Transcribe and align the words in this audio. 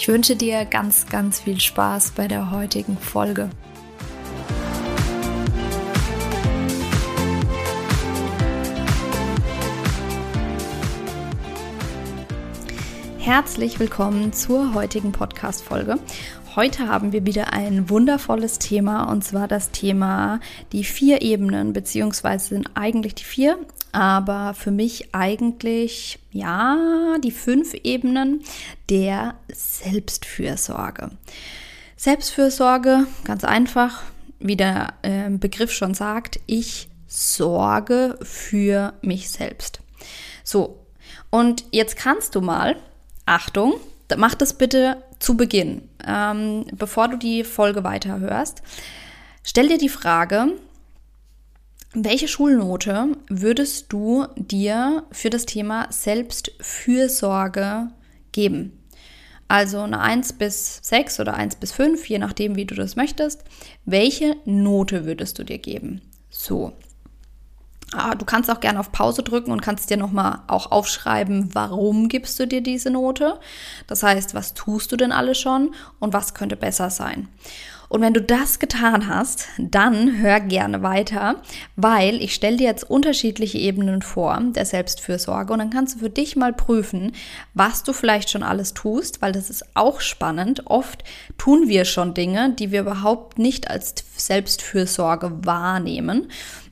Ich 0.00 0.08
wünsche 0.08 0.34
dir 0.34 0.64
ganz, 0.64 1.04
ganz 1.10 1.40
viel 1.40 1.60
Spaß 1.60 2.12
bei 2.12 2.26
der 2.26 2.50
heutigen 2.50 2.96
Folge. 2.96 3.50
Herzlich 13.18 13.78
willkommen 13.78 14.32
zur 14.32 14.72
heutigen 14.72 15.12
Podcast-Folge. 15.12 15.98
Heute 16.56 16.88
haben 16.88 17.12
wir 17.12 17.26
wieder 17.26 17.52
ein 17.52 17.90
wundervolles 17.90 18.58
Thema 18.58 19.04
und 19.12 19.22
zwar 19.22 19.48
das 19.48 19.70
Thema 19.70 20.40
die 20.72 20.84
vier 20.84 21.20
Ebenen, 21.20 21.74
beziehungsweise 21.74 22.48
sind 22.48 22.70
eigentlich 22.72 23.16
die 23.16 23.24
vier, 23.24 23.58
aber 23.92 24.54
für 24.54 24.70
mich 24.70 25.14
eigentlich, 25.14 26.18
ja, 26.32 27.16
die 27.22 27.30
fünf 27.30 27.74
Ebenen 27.74 28.42
der 28.88 29.34
Selbstfürsorge. 29.52 31.10
Selbstfürsorge, 31.96 33.06
ganz 33.24 33.44
einfach, 33.44 34.02
wie 34.38 34.56
der 34.56 34.94
äh, 35.02 35.28
Begriff 35.30 35.72
schon 35.72 35.94
sagt, 35.94 36.40
ich 36.46 36.88
sorge 37.06 38.18
für 38.22 38.94
mich 39.02 39.30
selbst. 39.30 39.80
So, 40.44 40.78
und 41.30 41.64
jetzt 41.72 41.96
kannst 41.96 42.34
du 42.34 42.40
mal, 42.40 42.76
Achtung, 43.26 43.74
mach 44.16 44.34
das 44.34 44.54
bitte 44.54 44.96
zu 45.18 45.36
Beginn, 45.36 45.82
ähm, 46.06 46.64
bevor 46.72 47.08
du 47.08 47.16
die 47.16 47.44
Folge 47.44 47.84
weiterhörst. 47.84 48.62
Stell 49.42 49.68
dir 49.68 49.78
die 49.78 49.88
Frage, 49.88 50.54
welche 51.92 52.28
Schulnote 52.28 53.16
würdest 53.28 53.92
du 53.92 54.26
dir 54.36 55.04
für 55.10 55.30
das 55.30 55.44
Thema 55.46 55.88
Selbstfürsorge 55.90 57.88
geben? 58.32 58.80
Also 59.48 59.80
eine 59.80 59.98
1 59.98 60.34
bis 60.34 60.78
6 60.82 61.18
oder 61.18 61.34
1 61.34 61.56
bis 61.56 61.72
5, 61.72 62.06
je 62.08 62.18
nachdem, 62.18 62.54
wie 62.54 62.66
du 62.66 62.76
das 62.76 62.94
möchtest. 62.94 63.42
Welche 63.84 64.36
Note 64.44 65.04
würdest 65.04 65.40
du 65.40 65.44
dir 65.44 65.58
geben? 65.58 66.00
So. 66.30 66.72
Ah, 67.92 68.14
du 68.14 68.24
kannst 68.24 68.48
auch 68.48 68.60
gerne 68.60 68.78
auf 68.78 68.92
Pause 68.92 69.24
drücken 69.24 69.50
und 69.50 69.60
kannst 69.60 69.90
dir 69.90 69.96
nochmal 69.96 70.42
auch 70.46 70.70
aufschreiben, 70.70 71.52
warum 71.54 72.08
gibst 72.08 72.38
du 72.38 72.46
dir 72.46 72.60
diese 72.60 72.90
Note. 72.90 73.40
Das 73.88 74.04
heißt, 74.04 74.32
was 74.32 74.54
tust 74.54 74.92
du 74.92 74.96
denn 74.96 75.10
alles 75.10 75.40
schon 75.40 75.74
und 75.98 76.12
was 76.12 76.34
könnte 76.34 76.54
besser 76.54 76.88
sein. 76.88 77.26
Und 77.90 78.02
wenn 78.02 78.14
du 78.14 78.22
das 78.22 78.60
getan 78.60 79.08
hast, 79.08 79.48
dann 79.58 80.20
hör 80.20 80.38
gerne 80.38 80.80
weiter, 80.84 81.42
weil 81.74 82.22
ich 82.22 82.36
stelle 82.36 82.56
dir 82.56 82.68
jetzt 82.68 82.88
unterschiedliche 82.88 83.58
Ebenen 83.58 84.00
vor 84.00 84.40
der 84.40 84.64
Selbstfürsorge 84.64 85.52
und 85.52 85.58
dann 85.58 85.70
kannst 85.70 85.96
du 85.96 85.98
für 85.98 86.08
dich 86.08 86.36
mal 86.36 86.52
prüfen, 86.52 87.10
was 87.52 87.82
du 87.82 87.92
vielleicht 87.92 88.30
schon 88.30 88.44
alles 88.44 88.74
tust, 88.74 89.20
weil 89.22 89.32
das 89.32 89.50
ist 89.50 89.64
auch 89.74 90.00
spannend. 90.00 90.68
Oft 90.68 91.02
tun 91.36 91.66
wir 91.66 91.84
schon 91.84 92.14
Dinge, 92.14 92.54
die 92.56 92.70
wir 92.70 92.82
überhaupt 92.82 93.40
nicht 93.40 93.68
als 93.68 93.96
Selbstfürsorge 94.16 95.44
wahrnehmen, 95.44 96.28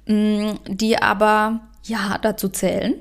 mm, 0.07 0.51
die 0.69 1.03
aber 1.03 1.63
ja 1.83 2.19
dazu 2.23 2.49
zählen. 2.49 2.95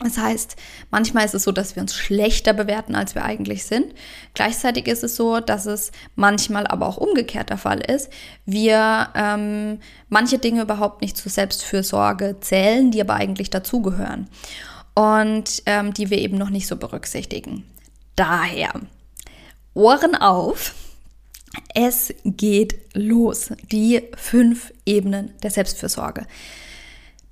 Das 0.00 0.16
heißt, 0.16 0.56
manchmal 0.90 1.24
ist 1.24 1.34
es 1.34 1.42
so, 1.42 1.50
dass 1.50 1.74
wir 1.74 1.82
uns 1.82 1.96
schlechter 1.96 2.52
bewerten, 2.52 2.94
als 2.94 3.16
wir 3.16 3.24
eigentlich 3.24 3.64
sind. 3.64 3.94
Gleichzeitig 4.32 4.86
ist 4.86 5.02
es 5.02 5.16
so, 5.16 5.40
dass 5.40 5.66
es 5.66 5.90
manchmal 6.14 6.68
aber 6.68 6.86
auch 6.86 6.98
umgekehrt 6.98 7.50
der 7.50 7.58
Fall 7.58 7.80
ist. 7.80 8.08
Wir 8.46 9.08
ähm, 9.16 9.80
manche 10.08 10.38
Dinge 10.38 10.62
überhaupt 10.62 11.02
nicht 11.02 11.16
zur 11.16 11.32
Selbstfürsorge 11.32 12.36
zählen, 12.40 12.92
die 12.92 13.00
aber 13.00 13.14
eigentlich 13.14 13.50
dazugehören 13.50 14.28
und 14.94 15.62
ähm, 15.66 15.92
die 15.94 16.10
wir 16.10 16.18
eben 16.18 16.38
noch 16.38 16.50
nicht 16.50 16.68
so 16.68 16.76
berücksichtigen. 16.76 17.64
Daher, 18.14 18.72
Ohren 19.74 20.14
auf, 20.14 20.74
es 21.74 22.14
geht 22.24 22.78
los. 22.94 23.50
Die 23.72 24.02
fünf 24.16 24.72
Ebenen 24.86 25.32
der 25.42 25.50
Selbstfürsorge. 25.50 26.26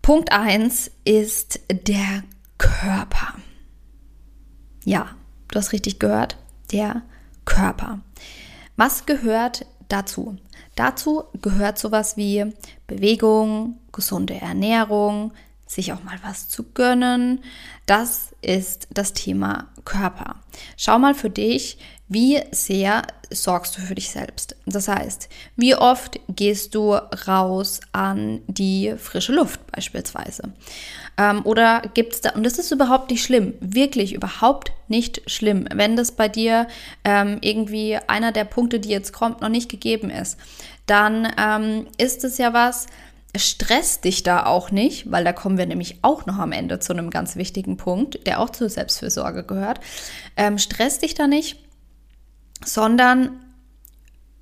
Punkt 0.03 0.33
1 0.33 0.91
ist 1.05 1.61
der 1.71 2.23
Körper. 2.81 3.33
Ja, 4.85 5.09
du 5.49 5.59
hast 5.59 5.73
richtig 5.73 5.99
gehört, 5.99 6.37
der 6.73 7.03
Körper. 7.47 8.01
Was 8.77 9.07
gehört 9.07 9.65
dazu? 9.89 10.37
Dazu 10.75 11.25
gehört 11.41 11.79
sowas 11.79 12.19
wie 12.19 12.53
Bewegung, 12.87 13.79
gesunde 13.93 14.35
Ernährung, 14.35 15.33
sich 15.67 15.95
auch 15.95 16.03
mal 16.05 16.19
was 16.23 16.51
zu 16.51 16.65
gönnen. 16.65 17.41
Das 17.87 18.35
ist 18.43 18.89
das 18.91 19.15
Thema 19.15 19.69
Körper. 19.87 20.37
Schau 20.77 20.99
mal 20.99 21.15
für 21.15 21.31
dich, 21.31 21.79
wie 22.09 22.41
sehr 22.53 23.03
sorgst 23.31 23.77
du 23.77 23.81
für 23.81 23.95
dich 23.95 24.11
selbst? 24.11 24.57
Das 24.67 24.87
heißt, 24.87 25.29
wie 25.57 25.75
oft 25.75 26.21
gehst 26.29 26.75
du 26.75 26.95
raus 26.95 27.81
an 27.93 28.43
die 28.47 28.95
frische 28.97 29.33
Luft 29.33 29.61
beispielsweise? 29.73 30.53
Ähm, 31.19 31.45
oder 31.45 31.83
gibt 31.95 32.15
es 32.15 32.21
da, 32.21 32.31
und 32.31 32.45
das 32.45 32.59
ist 32.59 32.71
überhaupt 32.71 33.11
nicht 33.11 33.25
schlimm, 33.25 33.55
wirklich 33.61 34.13
überhaupt 34.13 34.73
nicht 34.87 35.29
schlimm, 35.29 35.67
wenn 35.75 35.97
das 35.97 36.13
bei 36.13 36.29
dir 36.29 36.69
ähm, 37.05 37.39
irgendwie 37.41 37.99
einer 38.07 38.33
der 38.33 38.45
Punkte, 38.45 38.79
die 38.79 38.91
jetzt 38.91 39.13
kommt, 39.13 39.41
noch 39.41 39.49
nicht 39.49 39.71
gegeben 39.71 40.11
ist, 40.11 40.39
dann 40.87 41.33
ähm, 41.39 41.89
ist 41.99 42.23
es 42.23 42.39
ja 42.39 42.53
was, 42.53 42.87
Stress 43.39 44.01
dich 44.01 44.23
da 44.23 44.47
auch 44.47 44.71
nicht, 44.71 45.11
weil 45.11 45.25
da 45.25 45.33
kommen 45.33 45.59
wir 45.59 45.67
nämlich 45.67 45.99
auch 46.03 46.27
noch 46.27 46.39
am 46.39 46.53
Ende 46.53 46.79
zu 46.79 46.93
einem 46.93 47.11
ganz 47.11 47.37
wichtigen 47.37 47.77
Punkt, 47.77 48.27
der 48.27 48.41
auch 48.41 48.51
zur 48.51 48.69
Selbstfürsorge 48.69 49.45
gehört. 49.45 49.81
Ähm, 50.37 50.59
stress 50.59 51.01
dich 51.01 51.15
da 51.15 51.27
nicht, 51.27 51.59
sondern 52.67 53.41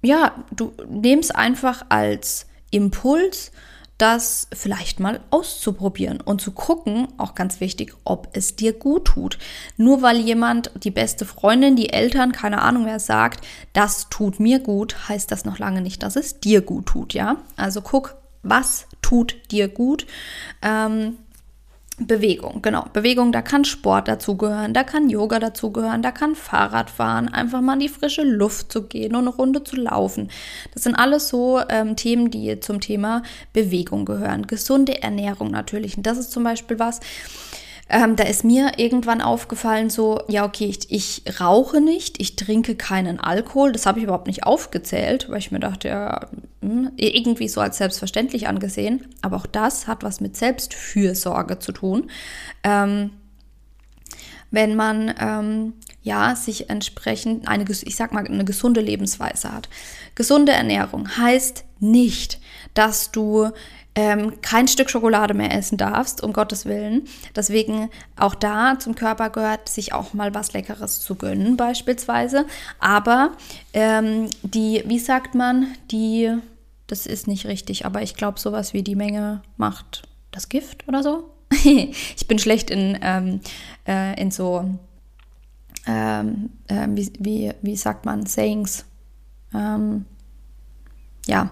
ja, 0.02 0.34
du 0.54 0.72
nimmst 0.88 1.34
einfach 1.34 1.86
als 1.88 2.46
Impuls, 2.70 3.52
das 3.96 4.48
vielleicht 4.52 4.98
mal 4.98 5.20
auszuprobieren 5.30 6.20
und 6.20 6.40
zu 6.40 6.50
gucken, 6.50 7.06
auch 7.16 7.36
ganz 7.36 7.60
wichtig, 7.60 7.94
ob 8.04 8.28
es 8.32 8.56
dir 8.56 8.72
gut 8.72 9.04
tut. 9.04 9.38
Nur 9.76 10.02
weil 10.02 10.18
jemand, 10.18 10.72
die 10.82 10.90
beste 10.90 11.24
Freundin, 11.24 11.76
die 11.76 11.90
Eltern, 11.90 12.32
keine 12.32 12.60
Ahnung 12.62 12.86
wer 12.86 12.98
sagt, 12.98 13.46
das 13.72 14.08
tut 14.10 14.40
mir 14.40 14.58
gut, 14.58 15.08
heißt 15.08 15.30
das 15.30 15.44
noch 15.44 15.58
lange 15.58 15.80
nicht, 15.80 16.02
dass 16.02 16.16
es 16.16 16.40
dir 16.40 16.60
gut 16.60 16.86
tut, 16.86 17.14
ja? 17.14 17.36
Also 17.56 17.82
guck, 17.82 18.16
was 18.42 18.86
tut 19.00 19.36
dir 19.52 19.68
gut. 19.68 20.06
Ähm, 20.60 21.18
Bewegung, 21.98 22.60
genau. 22.60 22.86
Bewegung, 22.92 23.30
da 23.30 23.40
kann 23.40 23.64
Sport 23.64 24.08
dazugehören, 24.08 24.74
da 24.74 24.82
kann 24.82 25.08
Yoga 25.08 25.38
dazugehören, 25.38 26.02
da 26.02 26.10
kann 26.10 26.34
Fahrradfahren, 26.34 27.28
einfach 27.28 27.60
mal 27.60 27.74
in 27.74 27.80
die 27.80 27.88
frische 27.88 28.22
Luft 28.22 28.72
zu 28.72 28.82
gehen 28.82 29.14
und 29.14 29.28
eine 29.28 29.36
Runde 29.36 29.62
zu 29.62 29.76
laufen. 29.76 30.28
Das 30.72 30.82
sind 30.82 30.96
alles 30.96 31.28
so 31.28 31.60
ähm, 31.68 31.94
Themen, 31.94 32.32
die 32.32 32.58
zum 32.58 32.80
Thema 32.80 33.22
Bewegung 33.52 34.06
gehören. 34.06 34.48
Gesunde 34.48 35.02
Ernährung 35.02 35.52
natürlich. 35.52 35.96
Und 35.96 36.04
das 36.04 36.18
ist 36.18 36.32
zum 36.32 36.42
Beispiel 36.42 36.80
was, 36.80 36.98
ähm, 37.88 38.16
da 38.16 38.24
ist 38.24 38.44
mir 38.44 38.78
irgendwann 38.78 39.20
aufgefallen, 39.20 39.90
so, 39.90 40.22
ja, 40.26 40.46
okay, 40.46 40.64
ich, 40.64 40.90
ich 40.90 41.40
rauche 41.40 41.80
nicht, 41.80 42.20
ich 42.20 42.34
trinke 42.34 42.76
keinen 42.76 43.20
Alkohol. 43.20 43.72
Das 43.72 43.84
habe 43.84 43.98
ich 43.98 44.04
überhaupt 44.04 44.26
nicht 44.26 44.44
aufgezählt, 44.44 45.28
weil 45.28 45.38
ich 45.38 45.50
mir 45.50 45.60
dachte, 45.60 45.88
ja, 45.88 46.28
hm, 46.62 46.92
irgendwie 46.96 47.48
so 47.48 47.60
als 47.60 47.76
selbstverständlich 47.76 48.48
angesehen. 48.48 49.06
Aber 49.20 49.36
auch 49.36 49.46
das 49.46 49.86
hat 49.86 50.02
was 50.02 50.20
mit 50.20 50.34
Selbstfürsorge 50.36 51.58
zu 51.58 51.72
tun. 51.72 52.10
Ähm, 52.62 53.10
wenn 54.50 54.76
man 54.76 55.14
ähm, 55.20 55.72
ja 56.04 56.36
sich 56.36 56.70
entsprechend 56.70 57.48
eine, 57.48 57.64
ich 57.68 57.96
sag 57.96 58.12
mal, 58.12 58.24
eine 58.24 58.44
gesunde 58.44 58.80
Lebensweise 58.80 59.52
hat. 59.52 59.68
Gesunde 60.14 60.52
Ernährung 60.52 61.16
heißt 61.16 61.64
nicht, 61.80 62.38
dass 62.74 63.10
du 63.10 63.50
ähm, 63.96 64.40
kein 64.42 64.68
Stück 64.68 64.90
Schokolade 64.90 65.34
mehr 65.34 65.52
essen 65.52 65.78
darfst, 65.78 66.22
um 66.22 66.32
Gottes 66.32 66.66
Willen. 66.66 67.08
Deswegen 67.34 67.90
auch 68.16 68.34
da 68.34 68.78
zum 68.78 68.94
Körper 68.94 69.30
gehört, 69.30 69.68
sich 69.68 69.92
auch 69.92 70.14
mal 70.14 70.34
was 70.34 70.52
Leckeres 70.52 71.00
zu 71.00 71.14
gönnen, 71.14 71.56
beispielsweise. 71.56 72.44
Aber 72.78 73.32
ähm, 73.72 74.28
die, 74.42 74.82
wie 74.86 74.98
sagt 74.98 75.34
man, 75.34 75.68
die, 75.90 76.32
das 76.86 77.06
ist 77.06 77.26
nicht 77.26 77.46
richtig, 77.46 77.86
aber 77.86 78.02
ich 78.02 78.14
glaube, 78.14 78.40
sowas 78.40 78.74
wie 78.74 78.82
die 78.82 78.96
Menge 78.96 79.42
macht 79.56 80.02
das 80.32 80.48
Gift 80.48 80.86
oder 80.88 81.02
so. 81.02 81.30
ich 81.52 82.26
bin 82.26 82.38
schlecht 82.38 82.70
in, 82.70 82.98
ähm, 83.00 83.40
äh, 83.86 84.20
in 84.20 84.32
so, 84.32 84.68
ähm, 85.86 86.50
äh, 86.68 86.86
wie, 86.90 87.12
wie, 87.18 87.52
wie 87.62 87.76
sagt 87.76 88.04
man, 88.04 88.26
Sayings. 88.26 88.84
Ähm, 89.52 90.06
ja, 91.26 91.50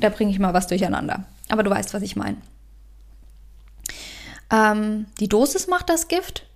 da 0.00 0.08
bringe 0.08 0.30
ich 0.30 0.38
mal 0.38 0.54
was 0.54 0.66
durcheinander. 0.66 1.24
Aber 1.48 1.62
du 1.62 1.70
weißt, 1.70 1.94
was 1.94 2.02
ich 2.02 2.16
meine. 2.16 2.38
Ähm, 4.50 5.06
die 5.20 5.28
Dosis 5.28 5.66
macht 5.66 5.88
das 5.88 6.08
Gift. 6.08 6.46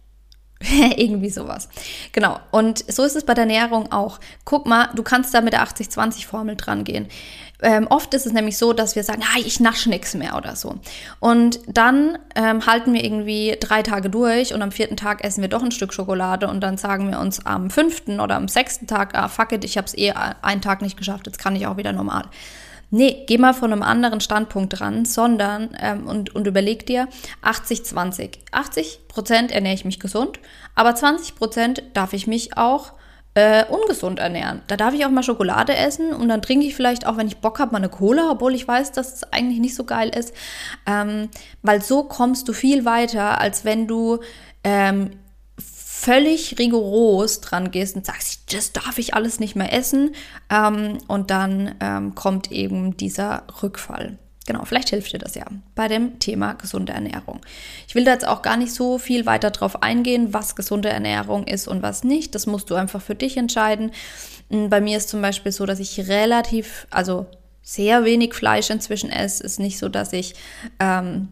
Irgendwie 0.97 1.31
sowas. 1.31 1.69
Genau. 2.13 2.39
Und 2.51 2.91
so 2.91 3.05
ist 3.05 3.17
es 3.17 3.25
bei 3.25 3.35
der 3.35 3.43
Ernährung 3.43 3.93
auch. 3.93 4.19
Guck 4.45 4.67
mal, 4.67 4.89
du 4.95 5.03
kannst 5.03 5.35
da 5.35 5.41
mit 5.41 5.53
der 5.53 5.67
80-20-Formel 5.67 6.57
dran 6.57 6.85
gehen. 6.85 7.09
Ähm, 7.63 7.87
oft 7.89 8.13
ist 8.13 8.27
es 8.27 8.33
nämlich 8.33 8.59
so, 8.59 8.75
dass 8.75 8.97
wir 8.97 9.03
sagen, 9.03 9.23
ah, 9.23 9.39
ich 9.39 9.61
nasche 9.61 9.89
nichts 9.89 10.15
mehr 10.15 10.37
oder 10.37 10.57
so. 10.57 10.79
Und 11.21 11.61
dann 11.67 12.19
ähm, 12.35 12.67
halten 12.67 12.93
wir 12.93 13.03
irgendwie 13.03 13.57
drei 13.59 13.83
Tage 13.83 14.11
durch 14.11 14.53
und 14.53 14.61
am 14.61 14.73
vierten 14.73 14.97
Tag 14.97 15.25
essen 15.25 15.41
wir 15.41 15.49
doch 15.49 15.63
ein 15.63 15.73
Stück 15.73 15.95
Schokolade 15.95 16.49
und 16.49 16.61
dann 16.61 16.77
sagen 16.77 17.11
wir 17.11 17.19
uns 17.19 17.45
am 17.47 17.71
fünften 17.71 18.21
oder 18.21 18.37
am 18.37 18.49
sechsten 18.49 18.87
Tag, 18.87 19.15
ah, 19.15 19.29
fuck 19.29 19.53
it, 19.53 19.65
ich 19.65 19.79
habe 19.79 19.87
es 19.87 19.97
eh 19.97 20.13
einen 20.43 20.61
Tag 20.61 20.83
nicht 20.83 20.99
geschafft, 20.99 21.27
jetzt 21.27 21.39
kann 21.39 21.57
ich 21.57 21.67
auch 21.67 21.79
wieder 21.79 21.93
normal. 21.93 22.25
Nee, 22.91 23.25
geh 23.27 23.39
mal 23.39 23.53
von 23.53 23.73
einem 23.73 23.83
anderen 23.83 24.21
Standpunkt 24.21 24.79
dran, 24.79 25.05
sondern 25.05 25.77
ähm, 25.81 26.07
und, 26.07 26.35
und 26.35 26.47
überleg 26.47 26.87
dir 26.87 27.09
80-20. 27.43 28.39
80 28.53 29.09
Prozent 29.09 29.51
ernähre 29.51 29.75
ich 29.75 29.85
mich 29.85 29.99
gesund, 29.99 30.39
aber 30.75 30.95
20 30.95 31.35
Prozent 31.35 31.83
darf 31.95 32.13
ich 32.13 32.27
mich 32.27 32.57
auch 32.57 32.93
äh, 33.35 33.65
ungesund 33.67 34.19
ernähren. 34.19 34.63
Da 34.67 34.77
darf 34.77 34.95
ich 34.95 35.05
auch 35.05 35.11
mal 35.11 35.23
Schokolade 35.23 35.77
essen 35.77 36.13
und 36.15 36.29
dann 36.29 36.41
trinke 36.41 36.65
ich 36.65 36.75
vielleicht 36.75 37.07
auch, 37.07 37.19
wenn 37.19 37.27
ich 37.27 37.37
Bock 37.39 37.59
habe, 37.59 37.73
mal 37.73 37.79
eine 37.79 37.91
Cola, 37.91 38.31
obwohl 38.31 38.55
ich 38.55 38.67
weiß, 38.67 38.93
dass 38.93 39.15
es 39.15 39.33
eigentlich 39.33 39.61
nicht 39.61 39.75
so 39.75 39.85
geil 39.85 40.09
ist. 40.09 40.33
Ähm, 40.87 41.29
weil 41.63 41.83
so 41.83 42.05
kommst 42.05 42.49
du 42.49 42.55
viel 42.55 42.87
weiter, 42.87 43.39
als 43.39 43.65
wenn 43.67 43.87
du 43.87 44.21
ähm, 44.65 45.11
völlig 45.99 46.59
rigoros 46.59 47.41
dran 47.41 47.71
gehst 47.71 47.97
und 47.97 48.05
sagst, 48.05 48.53
das 48.55 48.73
darf 48.73 48.99
ich 48.99 49.15
alles 49.15 49.41
nicht 49.41 49.57
mehr 49.57 49.73
essen. 49.73 50.15
Ähm, 50.51 50.99
und 51.09 51.31
dann 51.31 51.75
ähm, 51.81 52.15
kommt 52.15 52.53
eben 52.53 52.97
dieser 52.97 53.45
Rückfall. 53.63 54.19
Genau, 54.47 54.65
vielleicht 54.65 54.91
hilft 54.91 55.13
dir 55.13 55.19
das 55.19 55.35
ja 55.35 55.45
bei 55.75 55.89
dem 55.89 56.21
Thema 56.21 56.53
gesunde 56.53 56.93
Ernährung. 56.93 57.41
Ich 57.89 57.95
will 57.97 58.05
da 58.05 58.13
jetzt 58.13 58.29
auch 58.29 58.43
gar 58.43 58.57
nicht 58.57 58.73
so 58.73 58.99
viel 58.99 59.27
weiter 59.27 59.51
drauf 59.51 59.83
eingehen, 59.83 60.33
was 60.33 60.55
gesunde 60.55 60.91
Ernährung 60.91 61.47
ist 61.47 61.67
und 61.67 61.83
was 61.83 62.05
nicht. 62.05 62.35
Das 62.35 62.47
musst 62.47 62.71
du 62.71 62.77
einfach 62.77 63.03
für 63.03 63.17
dich 63.17 63.37
entscheiden. 63.37 63.91
Hm, 64.51 64.69
bei 64.69 64.81
mir 64.81 64.99
ist 64.99 65.09
zum 65.09 65.23
Beispiel 65.23 65.51
so, 65.51 65.67
dass 65.67 65.81
ich 65.81 66.09
relativ, 66.09 66.87
also 66.91 67.27
sehr 67.63 68.05
wenig 68.05 68.35
Fleisch 68.35 68.71
inzwischen 68.71 69.11
esse. 69.11 69.43
Ist 69.43 69.59
nicht 69.59 69.79
so, 69.79 69.89
dass 69.89 70.13
ich 70.13 70.35
ähm, 70.79 71.29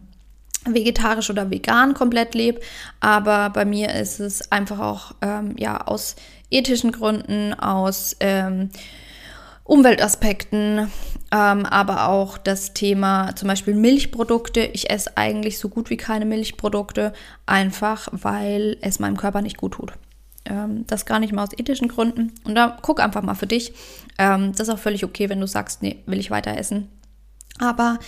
vegetarisch 0.65 1.29
oder 1.29 1.49
vegan 1.49 1.93
komplett 1.93 2.33
lebe, 2.33 2.61
aber 2.99 3.49
bei 3.49 3.65
mir 3.65 3.93
ist 3.93 4.19
es 4.19 4.51
einfach 4.51 4.79
auch 4.79 5.11
ähm, 5.21 5.55
ja 5.57 5.81
aus 5.81 6.15
ethischen 6.49 6.91
Gründen, 6.91 7.53
aus 7.53 8.15
ähm, 8.19 8.69
Umweltaspekten, 9.63 10.91
ähm, 11.31 11.65
aber 11.65 12.07
auch 12.07 12.37
das 12.37 12.73
Thema 12.73 13.35
zum 13.35 13.47
Beispiel 13.47 13.73
Milchprodukte. 13.73 14.61
Ich 14.61 14.91
esse 14.91 15.17
eigentlich 15.17 15.57
so 15.57 15.69
gut 15.69 15.89
wie 15.89 15.97
keine 15.97 16.25
Milchprodukte, 16.25 17.13
einfach 17.47 18.07
weil 18.11 18.77
es 18.81 18.99
meinem 18.99 19.17
Körper 19.17 19.41
nicht 19.41 19.57
gut 19.57 19.73
tut. 19.73 19.93
Ähm, 20.45 20.85
das 20.85 21.07
gar 21.07 21.19
nicht 21.19 21.33
mal 21.33 21.43
aus 21.43 21.57
ethischen 21.57 21.87
Gründen. 21.87 22.33
Und 22.43 22.53
da 22.53 22.77
guck 22.81 22.99
einfach 22.99 23.23
mal 23.23 23.33
für 23.33 23.47
dich. 23.47 23.73
Ähm, 24.19 24.51
das 24.51 24.67
ist 24.67 24.73
auch 24.73 24.79
völlig 24.79 25.03
okay, 25.03 25.29
wenn 25.29 25.41
du 25.41 25.47
sagst, 25.47 25.81
nee, 25.81 26.03
will 26.05 26.19
ich 26.19 26.29
weiter 26.29 26.55
essen. 26.55 26.87
Aber 27.59 27.99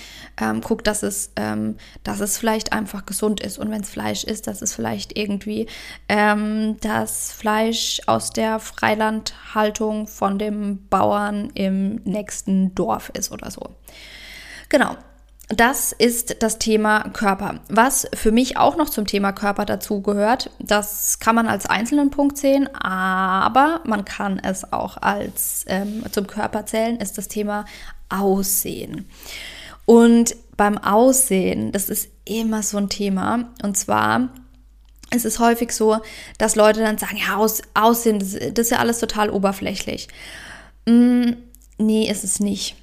ähm, 0.42 0.62
guck, 0.62 0.84
dass 0.84 1.04
es, 1.04 1.32
ähm, 1.38 1.78
dass 2.04 2.20
es 2.20 2.38
vielleicht 2.38 2.74
einfach 2.74 3.06
gesund 3.06 3.40
ist. 3.40 3.58
Und 3.58 3.72
wenn 3.72 3.82
es 3.82 3.90
Fleisch 3.90 4.26
ist, 4.26 4.48
dass 4.48 4.62
es 4.62 4.74
vielleicht 4.74 5.18
irgendwie 5.18 5.68
ähm, 6.10 6.78
das 6.82 7.32
Fleisch 7.32 8.02
aus 8.08 8.32
der 8.32 8.60
Freilandhaltung 8.60 10.08
von 10.08 10.38
dem 10.38 10.88
Bauern 10.90 11.50
im 11.54 11.96
nächsten 12.04 12.76
Dorf 12.76 13.10
ist 13.14 13.32
oder 13.32 13.50
so. 13.50 13.76
Genau. 14.70 14.98
Das 15.50 15.94
ist 15.94 16.44
das 16.44 16.60
Thema 16.60 17.04
Körper. 17.14 17.62
Was 17.70 18.06
für 18.14 18.34
mich 18.34 18.58
auch 18.58 18.76
noch 18.76 18.90
zum 18.90 19.08
Thema 19.08 19.32
Körper 19.32 19.64
dazu 19.64 20.02
gehört, 20.02 20.50
das 20.60 21.20
kann 21.20 21.36
man 21.36 21.48
als 21.48 21.66
einzelnen 21.66 22.10
Punkt 22.10 22.38
sehen, 22.38 22.68
aber 22.76 23.80
man 23.86 24.04
kann 24.04 24.40
es 24.40 24.74
auch 24.74 24.98
als 24.98 25.64
ähm, 25.70 26.04
zum 26.12 26.28
Körper 26.28 26.66
zählen, 26.66 26.98
ist 26.98 27.18
das 27.18 27.30
Thema 27.30 27.64
Aussehen. 28.10 29.08
Und 29.86 30.36
beim 30.58 30.78
Aussehen, 30.78 31.72
das 31.72 31.90
ist 31.90 32.10
immer 32.26 32.64
so 32.64 32.78
ein 32.78 32.90
Thema. 32.90 33.50
Und 33.64 33.78
zwar 33.78 34.30
ist 35.14 35.26
es 35.26 35.40
häufig 35.40 35.72
so, 35.72 36.00
dass 36.38 36.56
Leute 36.56 36.82
dann 36.82 36.98
sagen, 36.98 37.18
ja, 37.18 37.38
aus, 37.38 37.62
Aussehen, 37.74 38.20
das, 38.20 38.34
das 38.34 38.66
ist 38.66 38.72
ja 38.72 38.80
alles 38.80 39.00
total 39.00 39.30
oberflächlich. 39.30 40.08
Mm, 40.86 41.32
nee, 41.78 42.10
ist 42.10 42.24
es 42.24 42.40
nicht. 42.40 42.76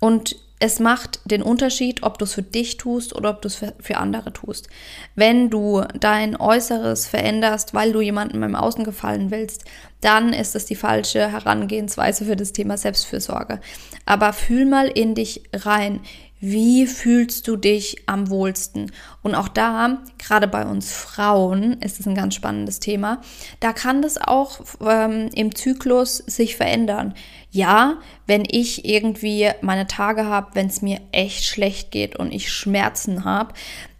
Und 0.00 0.36
es 0.60 0.80
macht 0.80 1.20
den 1.24 1.42
Unterschied, 1.42 2.02
ob 2.02 2.18
du 2.18 2.24
es 2.24 2.34
für 2.34 2.42
dich 2.42 2.76
tust 2.78 3.14
oder 3.14 3.30
ob 3.30 3.42
du 3.42 3.48
es 3.48 3.54
für, 3.54 3.74
für, 3.80 3.98
andere 3.98 4.32
tust. 4.32 4.68
Wenn 5.14 5.50
du 5.50 5.84
dein 5.98 6.36
Äußeres 6.36 7.06
veränderst, 7.06 7.74
weil 7.74 7.92
du 7.92 8.00
jemandem 8.00 8.42
im 8.42 8.56
Außen 8.56 8.82
gefallen 8.84 9.30
willst, 9.30 9.64
dann 10.00 10.32
ist 10.32 10.56
es 10.56 10.64
die 10.64 10.76
falsche 10.76 11.30
Herangehensweise 11.30 12.24
für 12.24 12.36
das 12.36 12.52
Thema 12.52 12.76
Selbstfürsorge. 12.76 13.60
Aber 14.04 14.32
fühl 14.32 14.64
mal 14.64 14.88
in 14.88 15.14
dich 15.14 15.42
rein. 15.52 16.00
Wie 16.40 16.86
fühlst 16.86 17.48
du 17.48 17.56
dich 17.56 18.04
am 18.06 18.30
wohlsten? 18.30 18.92
Und 19.22 19.34
auch 19.34 19.48
da, 19.48 19.98
gerade 20.18 20.46
bei 20.46 20.64
uns 20.64 20.92
Frauen, 20.92 21.80
ist 21.80 21.98
es 21.98 22.06
ein 22.06 22.14
ganz 22.14 22.34
spannendes 22.34 22.78
Thema. 22.78 23.20
Da 23.58 23.72
kann 23.72 24.02
das 24.02 24.18
auch 24.18 24.60
ähm, 24.80 25.30
im 25.34 25.54
Zyklus 25.54 26.18
sich 26.18 26.56
verändern. 26.56 27.14
Ja, 27.50 27.96
wenn 28.26 28.44
ich 28.48 28.84
irgendwie 28.84 29.50
meine 29.62 29.86
Tage 29.86 30.26
habe, 30.26 30.50
wenn 30.54 30.68
es 30.68 30.80
mir 30.80 31.00
echt 31.10 31.44
schlecht 31.44 31.90
geht 31.90 32.16
und 32.16 32.32
ich 32.32 32.52
Schmerzen 32.52 33.24
habe, 33.24 33.54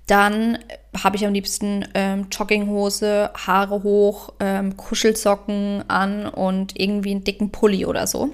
dann 0.07 0.59
habe 1.03 1.17
ich 1.17 1.27
am 1.27 1.35
liebsten 1.35 1.87
ähm, 1.95 2.29
Jogginghose, 2.31 3.31
Haare 3.35 3.83
hoch, 3.83 4.33
ähm, 4.41 4.77
Kuschelsocken 4.77 5.85
an 5.89 6.27
und 6.27 6.79
irgendwie 6.79 7.11
einen 7.11 7.25
dicken 7.25 7.51
Pulli 7.51 7.85
oder 7.85 8.07
so. 8.07 8.31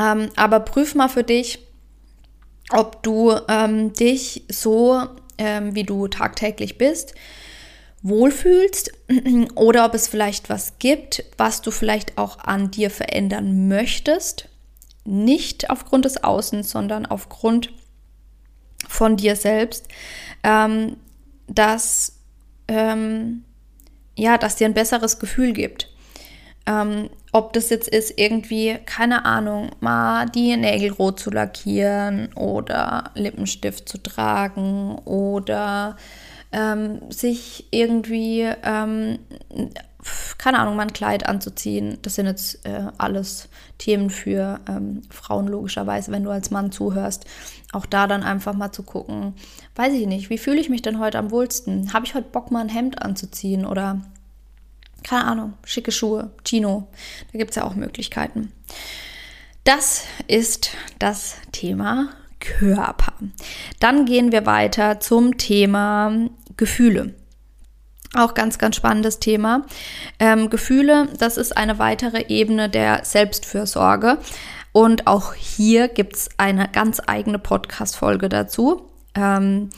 Ähm, 0.00 0.30
aber 0.36 0.60
prüf 0.60 0.94
mal 0.94 1.08
für 1.08 1.24
dich, 1.24 1.67
ob 2.70 3.02
du 3.02 3.34
ähm, 3.48 3.92
dich 3.92 4.44
so, 4.48 5.02
ähm, 5.38 5.74
wie 5.74 5.84
du 5.84 6.08
tagtäglich 6.08 6.78
bist, 6.78 7.14
wohlfühlst 8.02 8.92
oder 9.54 9.84
ob 9.84 9.94
es 9.94 10.08
vielleicht 10.08 10.50
was 10.50 10.78
gibt, 10.78 11.24
was 11.36 11.62
du 11.62 11.70
vielleicht 11.70 12.18
auch 12.18 12.38
an 12.38 12.70
dir 12.70 12.90
verändern 12.90 13.68
möchtest. 13.68 14.48
Nicht 15.04 15.70
aufgrund 15.70 16.04
des 16.04 16.22
Außens, 16.22 16.70
sondern 16.70 17.06
aufgrund 17.06 17.72
von 18.86 19.16
dir 19.16 19.36
selbst, 19.36 19.88
ähm, 20.42 20.96
dass, 21.46 22.18
ähm, 22.68 23.44
ja, 24.16 24.38
dass 24.38 24.56
dir 24.56 24.66
ein 24.66 24.74
besseres 24.74 25.18
Gefühl 25.18 25.52
gibt. 25.52 25.88
Ob 27.32 27.52
das 27.52 27.68
jetzt 27.70 27.88
ist, 27.88 28.14
irgendwie, 28.16 28.78
keine 28.86 29.24
Ahnung, 29.24 29.70
mal 29.80 30.26
die 30.26 30.56
Nägel 30.56 30.92
rot 30.92 31.20
zu 31.20 31.30
lackieren 31.30 32.32
oder 32.34 33.10
Lippenstift 33.14 33.88
zu 33.88 33.98
tragen 33.98 34.96
oder 35.04 35.96
ähm, 36.52 37.00
sich 37.10 37.66
irgendwie, 37.70 38.48
ähm, 38.62 39.18
keine 40.38 40.60
Ahnung, 40.60 40.76
mal 40.76 40.82
ein 40.82 40.92
Kleid 40.92 41.26
anzuziehen. 41.26 41.98
Das 42.02 42.14
sind 42.14 42.26
jetzt 42.26 42.64
äh, 42.66 42.86
alles 42.96 43.48
Themen 43.76 44.08
für 44.08 44.60
ähm, 44.66 45.02
Frauen 45.10 45.48
logischerweise, 45.48 46.10
wenn 46.10 46.24
du 46.24 46.30
als 46.30 46.50
Mann 46.50 46.72
zuhörst. 46.72 47.26
Auch 47.72 47.84
da 47.84 48.06
dann 48.06 48.22
einfach 48.22 48.54
mal 48.54 48.72
zu 48.72 48.82
gucken, 48.82 49.34
weiß 49.76 49.92
ich 49.92 50.06
nicht, 50.06 50.30
wie 50.30 50.38
fühle 50.38 50.60
ich 50.60 50.70
mich 50.70 50.80
denn 50.80 50.98
heute 50.98 51.18
am 51.18 51.30
wohlsten? 51.30 51.92
Habe 51.92 52.06
ich 52.06 52.14
heute 52.14 52.28
Bock, 52.30 52.50
mal 52.50 52.60
ein 52.60 52.70
Hemd 52.70 53.02
anzuziehen 53.02 53.66
oder 53.66 54.00
keine 55.08 55.24
Ahnung, 55.24 55.54
schicke 55.64 55.92
Schuhe, 55.92 56.32
Chino. 56.44 56.88
Da 57.32 57.38
gibt 57.38 57.50
es 57.50 57.56
ja 57.56 57.64
auch 57.64 57.74
Möglichkeiten. 57.74 58.52
Das 59.64 60.04
ist 60.26 60.70
das 60.98 61.36
Thema 61.52 62.10
Körper. 62.40 63.14
Dann 63.80 64.04
gehen 64.04 64.32
wir 64.32 64.46
weiter 64.46 65.00
zum 65.00 65.38
Thema 65.38 66.28
Gefühle. 66.56 67.14
Auch 68.14 68.34
ganz, 68.34 68.58
ganz 68.58 68.76
spannendes 68.76 69.18
Thema. 69.18 69.66
Ähm, 70.18 70.48
Gefühle, 70.50 71.08
das 71.18 71.36
ist 71.36 71.56
eine 71.56 71.78
weitere 71.78 72.24
Ebene 72.28 72.68
der 72.68 73.04
Selbstfürsorge. 73.04 74.18
Und 74.72 75.06
auch 75.06 75.34
hier 75.34 75.88
gibt 75.88 76.16
es 76.16 76.28
eine 76.38 76.68
ganz 76.68 77.00
eigene 77.06 77.38
Podcast-Folge 77.38 78.28
dazu. 78.28 78.90
Ähm, 79.14 79.70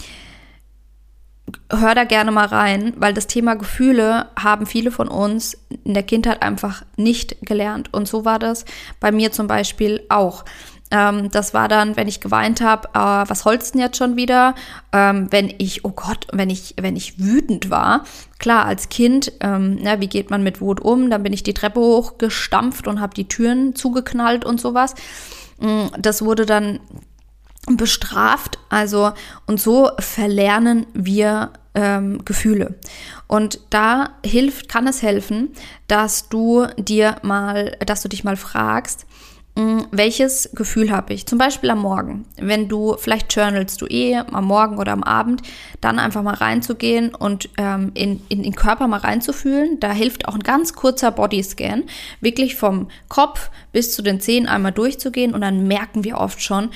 hör 1.70 1.94
da 1.94 2.04
gerne 2.04 2.30
mal 2.30 2.46
rein, 2.46 2.92
weil 2.96 3.14
das 3.14 3.26
Thema 3.26 3.54
Gefühle 3.54 4.26
haben 4.38 4.66
viele 4.66 4.90
von 4.90 5.08
uns 5.08 5.56
in 5.84 5.94
der 5.94 6.02
Kindheit 6.02 6.42
einfach 6.42 6.82
nicht 6.96 7.36
gelernt. 7.42 7.92
Und 7.92 8.08
so 8.08 8.24
war 8.24 8.38
das 8.38 8.64
bei 9.00 9.12
mir 9.12 9.32
zum 9.32 9.46
Beispiel 9.46 10.02
auch. 10.08 10.44
Ähm, 10.90 11.30
das 11.30 11.54
war 11.54 11.68
dann, 11.68 11.96
wenn 11.96 12.08
ich 12.08 12.20
geweint 12.20 12.60
habe, 12.60 12.88
äh, 12.94 13.30
was 13.30 13.44
holst 13.44 13.74
denn 13.74 13.80
jetzt 13.80 13.96
schon 13.96 14.16
wieder? 14.16 14.54
Ähm, 14.92 15.28
wenn 15.30 15.52
ich, 15.58 15.84
oh 15.84 15.90
Gott, 15.90 16.26
wenn 16.32 16.50
ich, 16.50 16.74
wenn 16.80 16.96
ich 16.96 17.20
wütend 17.20 17.70
war, 17.70 18.04
klar, 18.38 18.64
als 18.64 18.88
Kind, 18.88 19.32
ähm, 19.40 19.78
na, 19.80 20.00
wie 20.00 20.08
geht 20.08 20.30
man 20.30 20.42
mit 20.42 20.60
Wut 20.60 20.80
um? 20.80 21.08
Dann 21.10 21.22
bin 21.22 21.32
ich 21.32 21.42
die 21.42 21.54
Treppe 21.54 21.80
hochgestampft 21.80 22.88
und 22.88 23.00
habe 23.00 23.14
die 23.14 23.28
Türen 23.28 23.76
zugeknallt 23.76 24.44
und 24.44 24.60
sowas. 24.60 24.94
Mm, 25.60 25.86
das 25.98 26.24
wurde 26.24 26.44
dann 26.44 26.80
bestraft. 27.66 28.58
Also, 28.68 29.12
und 29.46 29.60
so 29.60 29.90
verlernen 29.98 30.86
wir 30.94 31.52
ähm, 31.74 32.24
Gefühle. 32.24 32.74
Und 33.26 33.60
da 33.70 34.10
hilft, 34.24 34.68
kann 34.68 34.86
es 34.86 35.02
helfen, 35.02 35.50
dass 35.86 36.28
du 36.28 36.66
dir 36.76 37.16
mal, 37.22 37.76
dass 37.86 38.02
du 38.02 38.08
dich 38.08 38.24
mal 38.24 38.36
fragst, 38.36 39.06
hm, 39.56 39.86
welches 39.90 40.50
Gefühl 40.54 40.90
habe 40.90 41.12
ich? 41.12 41.26
Zum 41.26 41.38
Beispiel 41.38 41.70
am 41.70 41.80
Morgen. 41.80 42.24
Wenn 42.36 42.68
du 42.68 42.96
vielleicht 42.98 43.34
journalst 43.34 43.80
du 43.82 43.86
eh 43.86 44.16
am 44.16 44.44
Morgen 44.44 44.78
oder 44.78 44.92
am 44.92 45.02
Abend, 45.02 45.42
dann 45.80 45.98
einfach 45.98 46.22
mal 46.22 46.34
reinzugehen 46.34 47.14
und 47.14 47.50
ähm, 47.58 47.90
in, 47.94 48.22
in 48.28 48.44
den 48.44 48.54
Körper 48.54 48.86
mal 48.86 49.00
reinzufühlen. 49.00 49.80
Da 49.80 49.90
hilft 49.90 50.28
auch 50.28 50.34
ein 50.34 50.42
ganz 50.42 50.74
kurzer 50.74 51.10
Bodyscan, 51.10 51.84
wirklich 52.20 52.54
vom 52.54 52.88
Kopf 53.08 53.50
bis 53.72 53.92
zu 53.92 54.02
den 54.02 54.20
Zehen 54.20 54.46
einmal 54.46 54.72
durchzugehen 54.72 55.34
und 55.34 55.40
dann 55.40 55.66
merken 55.66 56.04
wir 56.04 56.18
oft 56.18 56.40
schon, 56.40 56.70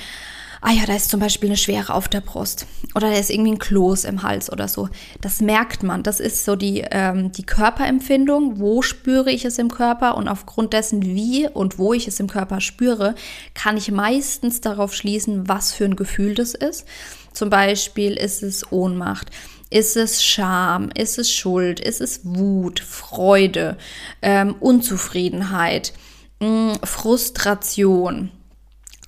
ah 0.65 0.71
ja, 0.71 0.85
da 0.87 0.95
ist 0.95 1.11
zum 1.11 1.19
Beispiel 1.19 1.49
eine 1.49 1.57
Schwere 1.57 1.93
auf 1.93 2.07
der 2.07 2.21
Brust 2.21 2.65
oder 2.95 3.11
da 3.11 3.17
ist 3.17 3.29
irgendwie 3.29 3.51
ein 3.51 3.59
Kloß 3.59 4.03
im 4.05 4.23
Hals 4.23 4.51
oder 4.51 4.67
so. 4.67 4.89
Das 5.21 5.39
merkt 5.39 5.83
man. 5.83 6.01
Das 6.01 6.19
ist 6.19 6.43
so 6.43 6.55
die, 6.55 6.83
ähm, 6.89 7.31
die 7.31 7.45
Körperempfindung. 7.45 8.59
Wo 8.59 8.81
spüre 8.81 9.29
ich 9.29 9.45
es 9.45 9.59
im 9.59 9.69
Körper? 9.69 10.17
Und 10.17 10.27
aufgrund 10.27 10.73
dessen, 10.73 11.03
wie 11.03 11.47
und 11.47 11.77
wo 11.77 11.93
ich 11.93 12.07
es 12.07 12.19
im 12.19 12.27
Körper 12.27 12.61
spüre, 12.61 13.13
kann 13.53 13.77
ich 13.77 13.91
meistens 13.91 14.59
darauf 14.59 14.95
schließen, 14.95 15.47
was 15.47 15.71
für 15.71 15.85
ein 15.85 15.95
Gefühl 15.95 16.33
das 16.33 16.55
ist. 16.55 16.87
Zum 17.31 17.51
Beispiel 17.51 18.13
ist 18.13 18.41
es 18.41 18.71
Ohnmacht. 18.71 19.29
Ist 19.69 19.95
es 19.95 20.23
Scham? 20.23 20.89
Ist 20.95 21.19
es 21.19 21.31
Schuld? 21.31 21.79
Ist 21.79 22.01
es 22.01 22.21
Wut, 22.23 22.79
Freude, 22.79 23.77
ähm, 24.23 24.55
Unzufriedenheit, 24.59 25.93
mh, 26.39 26.47
hm, 26.47 26.79
Frustration, 26.83 28.31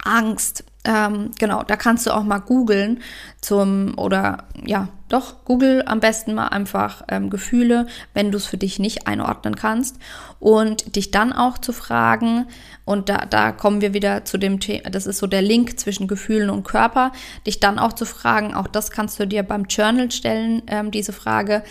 Angst? 0.04 0.64
Ähm, 0.88 1.32
genau, 1.38 1.64
da 1.64 1.76
kannst 1.76 2.08
du 2.08 2.12
auch 2.12 2.24
mal 2.24 2.40
googeln 2.40 3.02
zum, 3.42 3.98
oder 3.98 4.46
ja, 4.66 4.88
doch, 5.10 5.44
google 5.44 5.84
am 5.86 6.00
besten 6.00 6.34
mal 6.34 6.48
einfach 6.48 7.04
ähm, 7.10 7.30
Gefühle, 7.30 7.88
wenn 8.14 8.32
du 8.32 8.38
es 8.38 8.46
für 8.46 8.58
dich 8.58 8.80
nicht 8.80 9.06
einordnen 9.06 9.58
kannst. 9.58 9.98
Und 10.40 10.96
dich 10.96 11.12
dann 11.12 11.34
auch 11.34 11.58
zu 11.58 11.74
fragen, 11.74 12.48
und 12.86 13.10
da, 13.10 13.26
da 13.26 13.52
kommen 13.52 13.82
wir 13.82 13.94
wieder 13.94 14.24
zu 14.24 14.38
dem 14.38 14.62
Thema, 14.62 14.90
das 14.90 15.08
ist 15.08 15.18
so 15.18 15.28
der 15.28 15.42
Link 15.42 15.78
zwischen 15.78 16.08
Gefühlen 16.08 16.50
und 16.50 16.64
Körper, 16.64 17.12
dich 17.46 17.60
dann 17.60 17.80
auch 17.80 17.92
zu 17.92 18.06
fragen, 18.06 18.54
auch 18.54 18.68
das 18.68 18.90
kannst 18.90 19.20
du 19.20 19.28
dir 19.28 19.44
beim 19.44 19.66
Journal 19.66 20.10
stellen, 20.10 20.62
ähm, 20.68 20.92
diese 20.92 21.12
Frage, 21.12 21.64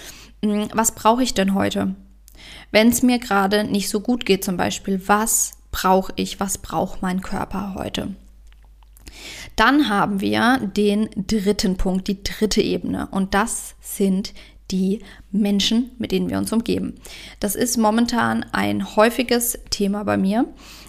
mh, 0.42 0.52
hm, 0.52 0.68
was 0.74 0.92
brauche 0.92 1.22
ich 1.22 1.32
denn 1.32 1.54
heute? 1.54 1.94
Wenn 2.70 2.88
es 2.88 3.02
mir 3.02 3.18
gerade 3.18 3.64
nicht 3.64 3.88
so 3.88 4.00
gut 4.00 4.26
geht 4.26 4.44
zum 4.44 4.58
Beispiel, 4.58 5.00
was 5.06 5.52
brauche 5.70 6.12
ich, 6.16 6.38
was 6.38 6.58
braucht 6.58 7.00
mein 7.00 7.22
Körper 7.22 7.74
heute? 7.74 8.14
Dann 9.56 9.88
haben 9.88 10.20
wir 10.20 10.58
den 10.76 11.08
dritten 11.16 11.76
Punkt, 11.76 12.08
die 12.08 12.22
dritte 12.22 12.60
Ebene. 12.60 13.08
Und 13.10 13.34
das 13.34 13.74
sind 13.80 14.34
die 14.70 15.00
Menschen, 15.30 15.92
mit 15.98 16.12
denen 16.12 16.28
wir 16.28 16.38
uns 16.38 16.52
umgeben. 16.52 16.94
Das 17.40 17.54
ist 17.54 17.76
momentan 17.76 18.44
ein 18.52 18.96
häufiges 18.96 19.58
Thema 19.70 20.04
bei 20.04 20.16
mir. 20.16 20.46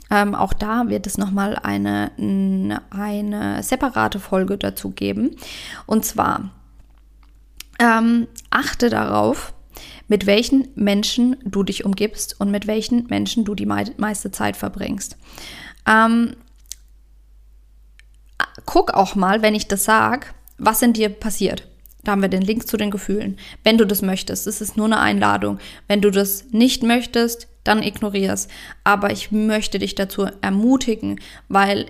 Ähm, 0.10 0.36
auch 0.36 0.53
da 0.53 0.88
wird 0.88 1.05
es 1.05 1.17
nochmal 1.17 1.55
eine, 1.55 2.12
eine 2.89 3.63
separate 3.63 4.19
Folge 4.19 4.57
dazu 4.57 4.91
geben. 4.91 5.36
Und 5.86 6.05
zwar 6.05 6.51
ähm, 7.79 8.27
achte 8.50 8.89
darauf, 8.89 9.53
mit 10.07 10.25
welchen 10.25 10.69
Menschen 10.75 11.36
du 11.43 11.63
dich 11.63 11.86
umgibst 11.86 12.39
und 12.39 12.50
mit 12.50 12.65
welchen 12.65 13.07
Menschen 13.07 13.46
du 13.46 13.53
die 13.53 13.65
meiste 13.65 14.31
Zeit 14.31 14.57
verbringst. 14.57 15.17
Ähm, 15.86 16.36
guck 18.66 18.94
auch 18.94 19.16
mal, 19.16 19.42
wenn 19.42 19.56
ich 19.56 19.68
das 19.68 19.84
sage, 19.86 20.28
was 20.58 20.82
in 20.82 20.94
dir 20.94 21.10
passiert. 21.10 21.68
Da 22.04 22.14
haben 22.14 22.22
wir 22.22 22.30
den 22.30 22.42
Link 22.42 22.68
zu 22.68 22.78
den 22.78 22.92
Gefühlen. 22.92 23.38
Wenn 23.64 23.78
du 23.78 23.86
das 23.86 24.02
möchtest, 24.02 24.48
es 24.48 24.62
ist 24.62 24.78
nur 24.78 24.86
eine 24.86 25.00
Einladung. 25.00 25.60
Wenn 25.88 26.02
du 26.02 26.10
das 26.10 26.46
nicht 26.52 26.84
möchtest, 26.84 27.48
dann 27.64 27.84
ignorier 27.84 28.32
es. 28.32 28.48
Aber 28.84 29.12
ich 29.12 29.32
möchte 29.32 29.80
dich 29.80 29.96
dazu 29.96 30.28
ermutigen, 30.42 31.20
weil 31.50 31.88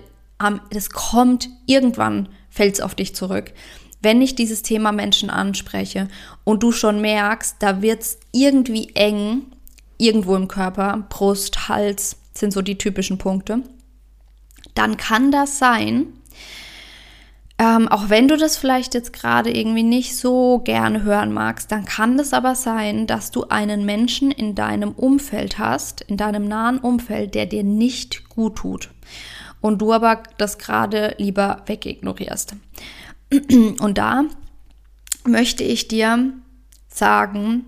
es 0.70 0.90
kommt, 0.90 1.48
irgendwann 1.66 2.28
fällt 2.50 2.74
es 2.74 2.80
auf 2.80 2.94
dich 2.94 3.14
zurück. 3.14 3.52
Wenn 4.00 4.22
ich 4.22 4.34
dieses 4.34 4.62
Thema 4.62 4.92
Menschen 4.92 5.30
anspreche 5.30 6.08
und 6.44 6.62
du 6.62 6.72
schon 6.72 7.00
merkst, 7.00 7.56
da 7.60 7.82
wird 7.82 8.02
es 8.02 8.18
irgendwie 8.32 8.90
eng, 8.94 9.42
irgendwo 9.98 10.36
im 10.36 10.48
Körper, 10.48 11.06
Brust, 11.08 11.68
Hals 11.68 12.16
sind 12.32 12.52
so 12.52 12.62
die 12.62 12.78
typischen 12.78 13.18
Punkte, 13.18 13.62
dann 14.74 14.96
kann 14.96 15.32
das 15.32 15.58
sein, 15.58 16.06
ähm, 17.60 17.88
auch 17.88 18.08
wenn 18.08 18.28
du 18.28 18.36
das 18.36 18.56
vielleicht 18.56 18.94
jetzt 18.94 19.12
gerade 19.12 19.50
irgendwie 19.50 19.82
nicht 19.82 20.16
so 20.16 20.60
gerne 20.60 21.02
hören 21.02 21.32
magst, 21.32 21.72
dann 21.72 21.84
kann 21.84 22.16
es 22.20 22.32
aber 22.32 22.54
sein, 22.54 23.08
dass 23.08 23.32
du 23.32 23.48
einen 23.48 23.84
Menschen 23.84 24.30
in 24.30 24.54
deinem 24.54 24.92
Umfeld 24.92 25.58
hast, 25.58 26.02
in 26.02 26.16
deinem 26.16 26.46
nahen 26.46 26.78
Umfeld, 26.78 27.34
der 27.34 27.46
dir 27.46 27.64
nicht 27.64 28.28
gut 28.28 28.56
tut. 28.56 28.90
Und 29.60 29.82
du 29.82 29.92
aber 29.92 30.22
das 30.38 30.58
gerade 30.58 31.16
lieber 31.18 31.62
wegignorierst. 31.66 32.54
Und 33.80 33.98
da 33.98 34.24
möchte 35.24 35.64
ich 35.64 35.88
dir 35.88 36.32
sagen, 36.86 37.64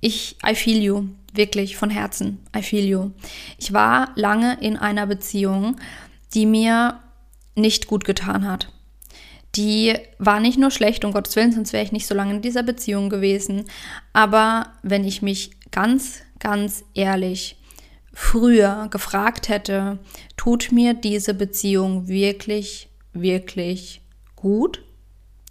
ich, 0.00 0.36
I 0.48 0.54
feel 0.54 0.80
you, 0.80 1.06
wirklich 1.32 1.76
von 1.76 1.90
Herzen, 1.90 2.38
I 2.56 2.62
feel 2.62 2.84
you. 2.84 3.10
Ich 3.58 3.72
war 3.72 4.10
lange 4.14 4.58
in 4.60 4.76
einer 4.76 5.06
Beziehung, 5.06 5.76
die 6.34 6.46
mir 6.46 7.00
nicht 7.56 7.88
gut 7.88 8.04
getan 8.04 8.46
hat 8.46 8.68
die 9.56 9.94
war 10.18 10.40
nicht 10.40 10.58
nur 10.58 10.70
schlecht, 10.70 11.04
um 11.04 11.12
Gottes 11.12 11.36
Willen, 11.36 11.52
sonst 11.52 11.72
wäre 11.72 11.84
ich 11.84 11.92
nicht 11.92 12.06
so 12.06 12.14
lange 12.14 12.34
in 12.34 12.42
dieser 12.42 12.62
Beziehung 12.62 13.08
gewesen. 13.08 13.64
Aber 14.12 14.72
wenn 14.82 15.04
ich 15.04 15.22
mich 15.22 15.52
ganz, 15.70 16.22
ganz 16.38 16.84
ehrlich 16.94 17.56
früher 18.12 18.88
gefragt 18.90 19.48
hätte, 19.48 19.98
tut 20.36 20.72
mir 20.72 20.94
diese 20.94 21.34
Beziehung 21.34 22.08
wirklich, 22.08 22.88
wirklich 23.12 24.02
gut, 24.36 24.82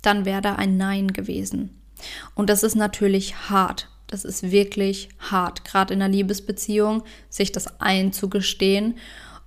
dann 0.01 0.25
wäre 0.25 0.41
da 0.41 0.55
ein 0.55 0.77
Nein 0.77 1.13
gewesen. 1.13 1.81
Und 2.35 2.49
das 2.49 2.63
ist 2.63 2.75
natürlich 2.75 3.49
hart. 3.49 3.89
Das 4.07 4.25
ist 4.25 4.51
wirklich 4.51 5.09
hart, 5.17 5.65
gerade 5.65 5.93
in 5.93 6.01
einer 6.01 6.13
Liebesbeziehung, 6.13 7.03
sich 7.29 7.51
das 7.51 7.79
einzugestehen 7.81 8.95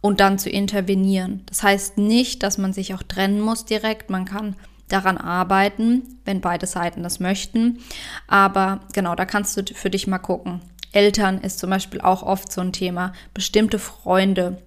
und 0.06 0.20
dann 0.20 0.38
zu 0.38 0.48
intervenieren. 0.48 1.42
Das 1.46 1.64
heißt 1.64 1.98
nicht, 1.98 2.44
dass 2.44 2.58
man 2.58 2.72
sich 2.72 2.94
auch 2.94 3.02
trennen 3.02 3.40
muss 3.40 3.64
direkt. 3.64 4.08
Man 4.08 4.24
kann 4.24 4.54
daran 4.88 5.18
arbeiten, 5.18 6.20
wenn 6.24 6.40
beide 6.40 6.66
Seiten 6.66 7.02
das 7.02 7.18
möchten. 7.18 7.80
Aber 8.28 8.82
genau, 8.92 9.16
da 9.16 9.24
kannst 9.24 9.56
du 9.56 9.64
für 9.74 9.90
dich 9.90 10.06
mal 10.06 10.18
gucken. 10.18 10.60
Eltern 10.92 11.40
ist 11.40 11.58
zum 11.58 11.70
Beispiel 11.70 12.00
auch 12.00 12.22
oft 12.22 12.52
so 12.52 12.60
ein 12.60 12.72
Thema. 12.72 13.14
Bestimmte 13.34 13.80
Freunde 13.80 14.62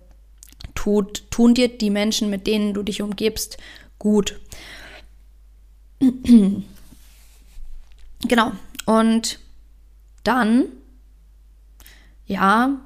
tut, 0.76 1.32
tun 1.32 1.54
dir 1.54 1.70
die 1.70 1.90
Menschen, 1.90 2.30
mit 2.30 2.46
denen 2.46 2.74
du 2.74 2.84
dich 2.84 3.02
umgibst, 3.02 3.58
gut. 3.98 4.42
genau. 8.28 8.52
Und 8.86 9.40
dann, 10.26 10.66
ja, 12.26 12.82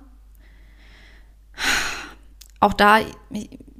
auch 2.63 2.73
da, 2.73 2.99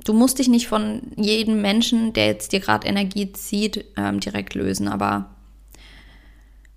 du 0.03 0.13
musst 0.13 0.39
dich 0.39 0.49
nicht 0.49 0.67
von 0.67 1.13
jedem 1.15 1.61
Menschen, 1.61 2.11
der 2.11 2.25
jetzt 2.25 2.51
dir 2.51 2.59
gerade 2.59 2.85
Energie 2.85 3.31
zieht, 3.31 3.85
ähm, 3.95 4.19
direkt 4.19 4.55
lösen, 4.55 4.89
aber 4.89 5.29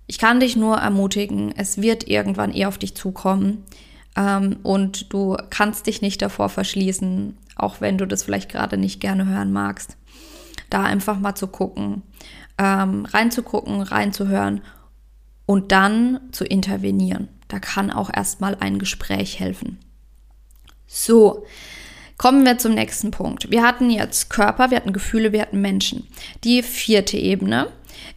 ich 0.07 0.17
kann 0.17 0.39
dich 0.39 0.55
nur 0.55 0.77
ermutigen, 0.77 1.53
es 1.57 1.81
wird 1.81 2.07
irgendwann 2.07 2.53
eher 2.53 2.69
auf 2.69 2.77
dich 2.77 2.95
zukommen 2.95 3.65
ähm, 4.15 4.55
und 4.63 5.11
du 5.11 5.35
kannst 5.49 5.85
dich 5.85 6.01
nicht 6.01 6.21
davor 6.21 6.47
verschließen, 6.47 7.37
auch 7.57 7.81
wenn 7.81 7.97
du 7.97 8.07
das 8.07 8.23
vielleicht 8.23 8.49
gerade 8.49 8.77
nicht 8.77 9.01
gerne 9.01 9.25
hören 9.25 9.51
magst. 9.51 9.97
Da 10.69 10.83
einfach 10.83 11.19
mal 11.19 11.35
zu 11.35 11.47
gucken, 11.47 12.03
ähm, 12.57 13.03
reinzugucken, 13.03 13.81
reinzuhören 13.81 14.61
und 15.45 15.73
dann 15.73 16.21
zu 16.31 16.45
intervenieren. 16.45 17.27
Da 17.49 17.59
kann 17.59 17.91
auch 17.91 18.09
erstmal 18.13 18.55
ein 18.55 18.79
Gespräch 18.79 19.41
helfen. 19.41 19.79
So, 20.87 21.45
Kommen 22.17 22.45
wir 22.45 22.57
zum 22.57 22.73
nächsten 22.73 23.11
Punkt. 23.11 23.51
Wir 23.51 23.61
hatten 23.63 23.89
jetzt 23.91 24.29
Körper, 24.29 24.71
wir 24.71 24.77
hatten 24.77 24.93
Gefühle, 24.93 25.31
wir 25.31 25.41
hatten 25.41 25.61
Menschen. 25.61 26.07
Die 26.43 26.63
vierte 26.63 27.17
Ebene 27.17 27.67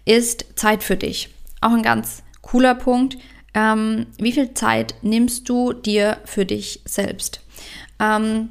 ist 0.06 0.46
Zeit 0.56 0.82
für 0.82 0.96
dich. 0.96 1.28
Auch 1.60 1.72
ein 1.72 1.82
ganz 1.82 2.22
cooler 2.40 2.74
Punkt. 2.74 3.18
Ähm, 3.52 4.06
wie 4.18 4.32
viel 4.32 4.54
Zeit 4.54 4.94
nimmst 5.02 5.48
du 5.48 5.72
dir 5.72 6.18
für 6.24 6.46
dich 6.46 6.80
selbst? 6.86 7.40
Ähm, 7.98 8.50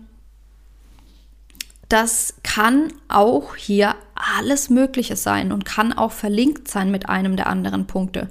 das 1.87 2.35
kann 2.43 2.93
auch 3.07 3.55
hier 3.55 3.95
alles 4.13 4.69
Mögliche 4.69 5.15
sein 5.15 5.51
und 5.51 5.65
kann 5.65 5.91
auch 5.91 6.11
verlinkt 6.11 6.67
sein 6.67 6.91
mit 6.91 7.09
einem 7.09 7.35
der 7.35 7.47
anderen 7.47 7.87
Punkte. 7.87 8.29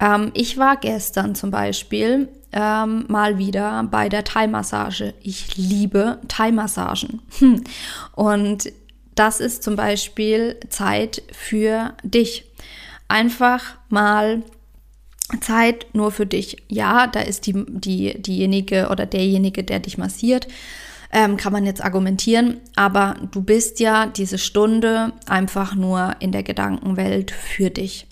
Ähm, 0.00 0.30
ich 0.34 0.58
war 0.58 0.76
gestern 0.76 1.34
zum 1.34 1.50
Beispiel 1.50 2.28
ähm, 2.52 3.04
mal 3.08 3.38
wieder 3.38 3.84
bei 3.84 4.08
der 4.08 4.24
Thai-Massage. 4.24 5.14
Ich 5.22 5.56
liebe 5.56 6.18
Thai-Massagen. 6.26 7.22
Hm. 7.38 7.64
Und 8.14 8.72
das 9.14 9.40
ist 9.40 9.62
zum 9.62 9.76
Beispiel 9.76 10.58
Zeit 10.68 11.22
für 11.32 11.94
dich. 12.02 12.46
Einfach 13.08 13.76
mal 13.88 14.42
Zeit 15.40 15.86
nur 15.92 16.10
für 16.10 16.26
dich. 16.26 16.56
Ja, 16.68 17.06
da 17.06 17.20
ist 17.20 17.46
die, 17.46 17.64
die, 17.68 18.20
diejenige 18.20 18.88
oder 18.90 19.06
derjenige, 19.06 19.62
der 19.62 19.80
dich 19.80 19.98
massiert, 19.98 20.48
ähm, 21.12 21.36
kann 21.36 21.52
man 21.52 21.66
jetzt 21.66 21.82
argumentieren, 21.82 22.60
aber 22.76 23.16
du 23.32 23.42
bist 23.42 23.80
ja 23.80 24.06
diese 24.06 24.38
Stunde 24.38 25.12
einfach 25.26 25.74
nur 25.74 26.14
in 26.20 26.30
der 26.30 26.44
Gedankenwelt 26.44 27.32
für 27.32 27.70
dich. 27.70 28.06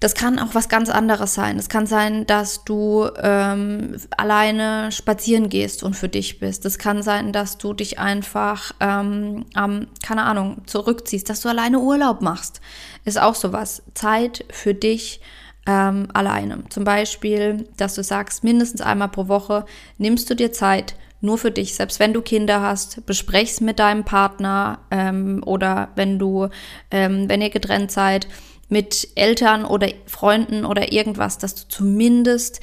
Das 0.00 0.14
kann 0.14 0.38
auch 0.38 0.54
was 0.54 0.70
ganz 0.70 0.88
anderes 0.88 1.34
sein. 1.34 1.58
Es 1.58 1.68
kann 1.68 1.86
sein, 1.86 2.26
dass 2.26 2.64
du 2.64 3.06
ähm, 3.22 3.96
alleine 4.16 4.90
spazieren 4.92 5.50
gehst 5.50 5.82
und 5.82 5.94
für 5.94 6.08
dich 6.08 6.40
bist. 6.40 6.64
Es 6.64 6.78
kann 6.78 7.02
sein, 7.02 7.34
dass 7.34 7.58
du 7.58 7.74
dich 7.74 7.98
einfach, 7.98 8.72
ähm, 8.80 9.44
ähm, 9.54 9.88
keine 10.02 10.22
Ahnung, 10.22 10.62
zurückziehst, 10.64 11.28
dass 11.28 11.40
du 11.40 11.50
alleine 11.50 11.80
Urlaub 11.80 12.22
machst. 12.22 12.62
Ist 13.04 13.20
auch 13.20 13.34
sowas. 13.34 13.82
Zeit 13.92 14.46
für 14.50 14.72
dich 14.72 15.20
ähm, 15.66 16.08
alleine. 16.14 16.64
Zum 16.70 16.84
Beispiel, 16.84 17.68
dass 17.76 17.94
du 17.94 18.02
sagst, 18.02 18.42
mindestens 18.42 18.80
einmal 18.80 19.08
pro 19.08 19.28
Woche 19.28 19.66
nimmst 19.98 20.30
du 20.30 20.34
dir 20.34 20.50
Zeit 20.50 20.94
nur 21.20 21.36
für 21.36 21.50
dich, 21.50 21.74
selbst 21.74 22.00
wenn 22.00 22.14
du 22.14 22.22
Kinder 22.22 22.62
hast, 22.62 23.04
besprech's 23.04 23.60
mit 23.60 23.78
deinem 23.78 24.04
Partner 24.04 24.78
ähm, 24.90 25.42
oder 25.44 25.88
wenn 25.94 26.18
du, 26.18 26.48
ähm, 26.90 27.28
wenn 27.28 27.42
ihr 27.42 27.50
getrennt 27.50 27.90
seid, 27.90 28.26
mit 28.70 29.08
Eltern 29.14 29.64
oder 29.64 29.88
Freunden 30.06 30.64
oder 30.64 30.92
irgendwas, 30.92 31.38
dass 31.38 31.54
du 31.54 31.68
zumindest, 31.68 32.60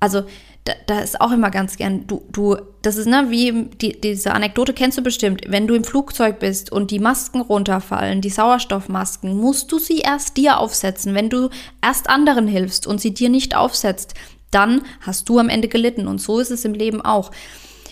also 0.00 0.24
da, 0.64 0.72
da 0.86 1.00
ist 1.00 1.20
auch 1.20 1.32
immer 1.32 1.50
ganz 1.50 1.76
gern, 1.76 2.06
du, 2.06 2.22
du, 2.30 2.56
das 2.82 2.96
ist 2.96 3.06
ne, 3.06 3.26
wie 3.30 3.68
die, 3.80 4.00
diese 4.00 4.32
Anekdote 4.32 4.72
kennst 4.72 4.98
du 4.98 5.02
bestimmt, 5.02 5.42
wenn 5.48 5.66
du 5.66 5.74
im 5.74 5.84
Flugzeug 5.84 6.38
bist 6.38 6.70
und 6.70 6.90
die 6.90 7.00
Masken 7.00 7.40
runterfallen, 7.40 8.20
die 8.20 8.30
Sauerstoffmasken, 8.30 9.36
musst 9.36 9.72
du 9.72 9.78
sie 9.78 9.98
erst 9.98 10.36
dir 10.36 10.58
aufsetzen. 10.58 11.14
Wenn 11.14 11.30
du 11.30 11.50
erst 11.82 12.08
anderen 12.08 12.46
hilfst 12.46 12.86
und 12.86 13.00
sie 13.00 13.12
dir 13.12 13.28
nicht 13.28 13.56
aufsetzt, 13.56 14.14
dann 14.50 14.82
hast 15.00 15.28
du 15.28 15.38
am 15.38 15.48
Ende 15.48 15.66
gelitten. 15.66 16.06
Und 16.06 16.20
so 16.20 16.38
ist 16.38 16.50
es 16.50 16.64
im 16.64 16.74
Leben 16.74 17.00
auch. 17.00 17.32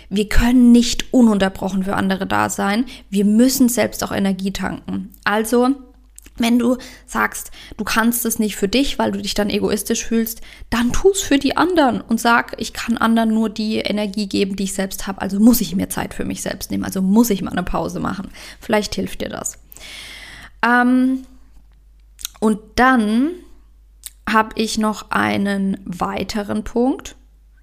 Wir 0.08 0.28
können 0.28 0.72
nicht 0.72 1.12
ununterbrochen 1.12 1.84
für 1.84 1.94
andere 1.94 2.26
da 2.26 2.50
sein. 2.50 2.84
Wir 3.10 3.24
müssen 3.24 3.68
selbst 3.68 4.04
auch 4.04 4.12
Energie 4.12 4.52
tanken. 4.52 5.12
Also, 5.24 5.70
wenn 6.40 6.58
du 6.58 6.76
sagst, 7.06 7.50
du 7.76 7.84
kannst 7.84 8.24
es 8.24 8.38
nicht 8.38 8.56
für 8.56 8.68
dich, 8.68 8.98
weil 8.98 9.12
du 9.12 9.20
dich 9.20 9.34
dann 9.34 9.50
egoistisch 9.50 10.04
fühlst, 10.04 10.40
dann 10.70 10.92
tu 10.92 11.10
es 11.10 11.20
für 11.20 11.38
die 11.38 11.56
anderen 11.56 12.00
und 12.00 12.20
sag, 12.20 12.54
ich 12.58 12.72
kann 12.72 12.96
anderen 12.96 13.30
nur 13.30 13.48
die 13.48 13.76
Energie 13.76 14.26
geben, 14.26 14.56
die 14.56 14.64
ich 14.64 14.74
selbst 14.74 15.06
habe. 15.06 15.20
Also 15.20 15.38
muss 15.40 15.60
ich 15.60 15.76
mir 15.76 15.88
Zeit 15.88 16.14
für 16.14 16.24
mich 16.24 16.42
selbst 16.42 16.70
nehmen. 16.70 16.84
Also 16.84 17.02
muss 17.02 17.30
ich 17.30 17.42
mal 17.42 17.52
eine 17.52 17.62
Pause 17.62 18.00
machen. 18.00 18.30
Vielleicht 18.60 18.94
hilft 18.94 19.20
dir 19.20 19.28
das. 19.28 19.58
Ähm, 20.62 21.24
und 22.40 22.58
dann 22.76 23.30
habe 24.28 24.50
ich 24.56 24.78
noch 24.78 25.10
einen 25.10 25.78
weiteren 25.84 26.64
Punkt. 26.64 27.16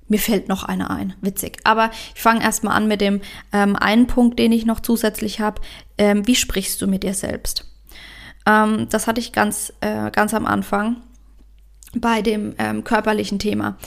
Mir 0.08 0.20
fällt 0.20 0.48
noch 0.48 0.64
einer 0.64 0.90
ein, 0.90 1.16
witzig. 1.22 1.60
Aber 1.64 1.92
ich 2.16 2.22
fange 2.22 2.42
erstmal 2.42 2.78
an 2.78 2.88
mit 2.88 3.02
dem 3.02 3.22
ähm, 3.52 3.76
einen 3.76 4.08
Punkt, 4.08 4.40
den 4.40 4.52
ich 4.52 4.66
noch 4.66 4.80
zusätzlich 4.80 5.40
habe. 5.40 5.62
Ähm, 5.98 6.26
wie 6.28 6.36
sprichst 6.36 6.82
du 6.82 6.88
mit 6.88 7.04
dir 7.04 7.14
selbst? 7.14 7.66
Ähm, 8.48 8.88
das 8.90 9.06
hatte 9.06 9.20
ich 9.20 9.34
ganz, 9.34 9.74
äh, 9.82 10.10
ganz 10.12 10.34
am 10.34 10.46
Anfang 10.46 10.98
bei 11.96 12.22
dem 12.22 12.54
ähm, 12.58 12.84
körperlichen 12.84 13.40
Thema. 13.40 13.78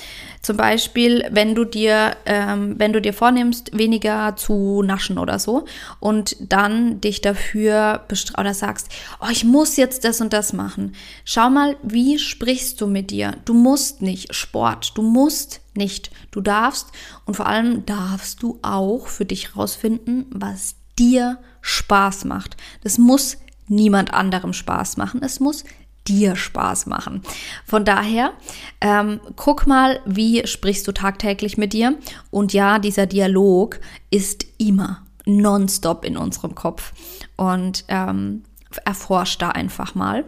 Zum 0.42 0.56
Beispiel, 0.56 1.26
wenn 1.30 1.54
du 1.54 1.64
dir, 1.64 2.16
ähm, 2.24 2.74
wenn 2.78 2.92
du 2.92 3.00
dir 3.00 3.12
vornimmst, 3.12 3.76
weniger 3.76 4.36
zu 4.36 4.82
naschen 4.82 5.18
oder 5.18 5.38
so 5.38 5.66
und 6.00 6.36
dann 6.40 7.00
dich 7.00 7.20
dafür 7.20 8.06
oder 8.38 8.54
sagst, 8.54 8.88
oh, 9.20 9.28
ich 9.30 9.44
muss 9.44 9.76
jetzt 9.76 10.04
das 10.04 10.20
und 10.20 10.32
das 10.32 10.52
machen. 10.52 10.94
Schau 11.24 11.50
mal, 11.50 11.76
wie 11.82 12.18
sprichst 12.18 12.80
du 12.80 12.86
mit 12.86 13.10
dir? 13.10 13.36
Du 13.44 13.54
musst 13.54 14.02
nicht 14.02 14.34
Sport, 14.34 14.92
du 14.96 15.02
musst 15.02 15.60
nicht, 15.74 16.10
du 16.30 16.40
darfst 16.40 16.88
und 17.26 17.36
vor 17.36 17.46
allem 17.46 17.84
darfst 17.86 18.42
du 18.42 18.58
auch 18.62 19.06
für 19.06 19.26
dich 19.26 19.56
rausfinden, 19.56 20.26
was 20.30 20.74
dir 20.98 21.38
Spaß 21.60 22.24
macht. 22.24 22.56
Das 22.82 22.98
muss 22.98 23.36
niemand 23.70 24.12
anderem 24.12 24.52
Spaß 24.52 24.96
machen. 24.96 25.22
Es 25.22 25.40
muss 25.40 25.64
dir 26.06 26.36
Spaß 26.36 26.86
machen. 26.86 27.22
Von 27.64 27.84
daher, 27.84 28.32
ähm, 28.80 29.20
guck 29.36 29.66
mal, 29.66 30.00
wie 30.06 30.46
sprichst 30.46 30.86
du 30.86 30.92
tagtäglich 30.92 31.58
mit 31.58 31.72
dir? 31.72 31.98
Und 32.30 32.52
ja, 32.52 32.78
dieser 32.78 33.06
Dialog 33.06 33.80
ist 34.10 34.46
immer 34.58 35.04
nonstop 35.26 36.04
in 36.04 36.16
unserem 36.16 36.54
Kopf. 36.54 36.92
Und 37.36 37.84
ähm, 37.88 38.44
erforsch 38.84 39.38
da 39.38 39.50
einfach 39.50 39.94
mal. 39.94 40.24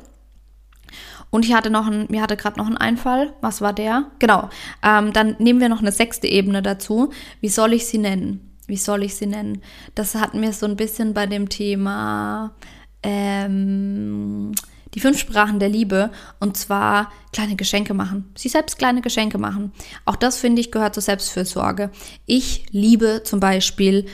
Und 1.30 1.46
ich 1.46 1.54
hatte 1.54 1.70
noch 1.70 1.86
ein, 1.86 2.06
mir 2.10 2.20
hatte 2.20 2.36
gerade 2.36 2.58
noch 2.58 2.66
einen 2.66 2.76
Einfall. 2.76 3.32
Was 3.40 3.60
war 3.62 3.72
der? 3.72 4.10
Genau. 4.18 4.50
Ähm, 4.82 5.12
dann 5.12 5.36
nehmen 5.38 5.60
wir 5.60 5.70
noch 5.70 5.80
eine 5.80 5.92
sechste 5.92 6.26
Ebene 6.26 6.62
dazu. 6.62 7.10
Wie 7.40 7.48
soll 7.48 7.72
ich 7.72 7.86
sie 7.86 7.98
nennen? 7.98 8.52
Wie 8.66 8.76
soll 8.76 9.02
ich 9.02 9.16
sie 9.16 9.26
nennen? 9.26 9.62
Das 9.94 10.14
hatten 10.14 10.42
wir 10.42 10.52
so 10.52 10.66
ein 10.66 10.76
bisschen 10.76 11.14
bei 11.14 11.26
dem 11.26 11.48
Thema 11.48 12.54
ähm, 13.02 14.52
die 14.94 15.00
fünf 15.00 15.18
Sprachen 15.18 15.58
der 15.58 15.68
Liebe 15.68 16.10
und 16.38 16.56
zwar 16.56 17.10
kleine 17.32 17.56
Geschenke 17.56 17.94
machen. 17.94 18.30
Sie 18.36 18.48
selbst 18.48 18.78
kleine 18.78 19.00
Geschenke 19.00 19.38
machen. 19.38 19.72
Auch 20.04 20.16
das 20.16 20.38
finde 20.38 20.60
ich 20.60 20.70
gehört 20.70 20.94
zur 20.94 21.02
Selbstfürsorge. 21.02 21.90
Ich 22.26 22.66
liebe 22.70 23.22
zum 23.24 23.40
Beispiel 23.40 24.06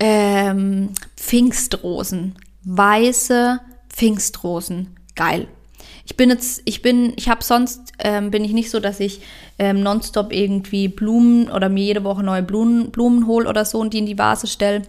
ähm, 0.00 0.90
Pfingstrosen, 1.16 2.36
weiße 2.64 3.60
Pfingstrosen. 3.90 4.96
Geil. 5.14 5.48
Ich 6.06 6.16
bin 6.16 6.30
jetzt, 6.30 6.62
ich 6.64 6.80
bin, 6.80 7.12
ich 7.16 7.28
habe 7.28 7.44
sonst, 7.44 7.92
ähm, 7.98 8.30
bin 8.30 8.42
ich 8.42 8.52
nicht 8.52 8.70
so, 8.70 8.80
dass 8.80 8.98
ich 8.98 9.20
ähm, 9.58 9.82
nonstop 9.82 10.32
irgendwie 10.32 10.88
Blumen 10.88 11.50
oder 11.50 11.68
mir 11.68 11.84
jede 11.84 12.02
Woche 12.02 12.22
neue 12.22 12.42
Blumen, 12.42 12.90
Blumen 12.90 13.26
hole 13.26 13.46
oder 13.46 13.66
so 13.66 13.78
und 13.78 13.92
die 13.92 13.98
in 13.98 14.06
die 14.06 14.16
Vase 14.16 14.46
stelle. 14.46 14.82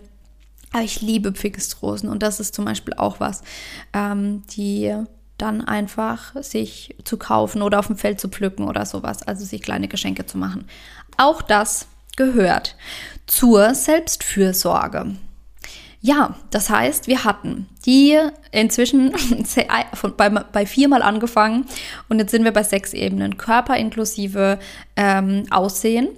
Aber 0.71 0.84
ich 0.84 1.01
liebe 1.01 1.32
Pfingstrosen 1.32 2.10
und 2.10 2.21
das 2.21 2.39
ist 2.39 2.53
zum 2.53 2.65
Beispiel 2.65 2.93
auch 2.95 3.19
was, 3.19 3.41
ähm, 3.93 4.43
die 4.55 4.95
dann 5.38 5.62
einfach 5.62 6.36
sich 6.43 6.95
zu 7.03 7.17
kaufen 7.17 7.62
oder 7.62 7.79
auf 7.79 7.88
dem 7.88 7.95
Feld 7.95 8.19
zu 8.19 8.29
pflücken 8.29 8.67
oder 8.67 8.86
sowas, 8.86 9.23
also 9.23 9.45
sich 9.45 9.62
kleine 9.62 9.88
Geschenke 9.88 10.25
zu 10.25 10.38
machen. 10.38 10.65
Auch 11.17 11.41
das 11.41 11.88
gehört 12.17 12.75
zur 13.25 13.73
Selbstfürsorge. 13.73 15.15
Ja, 16.01 16.36
das 16.49 16.69
heißt, 16.69 17.08
wir 17.08 17.25
hatten 17.25 17.67
die 17.86 18.17
inzwischen 18.51 19.13
bei, 20.17 20.29
bei 20.29 20.65
viermal 20.65 21.01
angefangen 21.01 21.65
und 22.08 22.19
jetzt 22.19 22.32
sind 22.32 22.45
wir 22.45 22.51
bei 22.53 22.63
sechs 22.63 22.93
Ebenen. 22.93 23.38
Körper 23.38 23.75
inklusive 23.75 24.60
ähm, 24.95 25.45
Aussehen, 25.49 26.10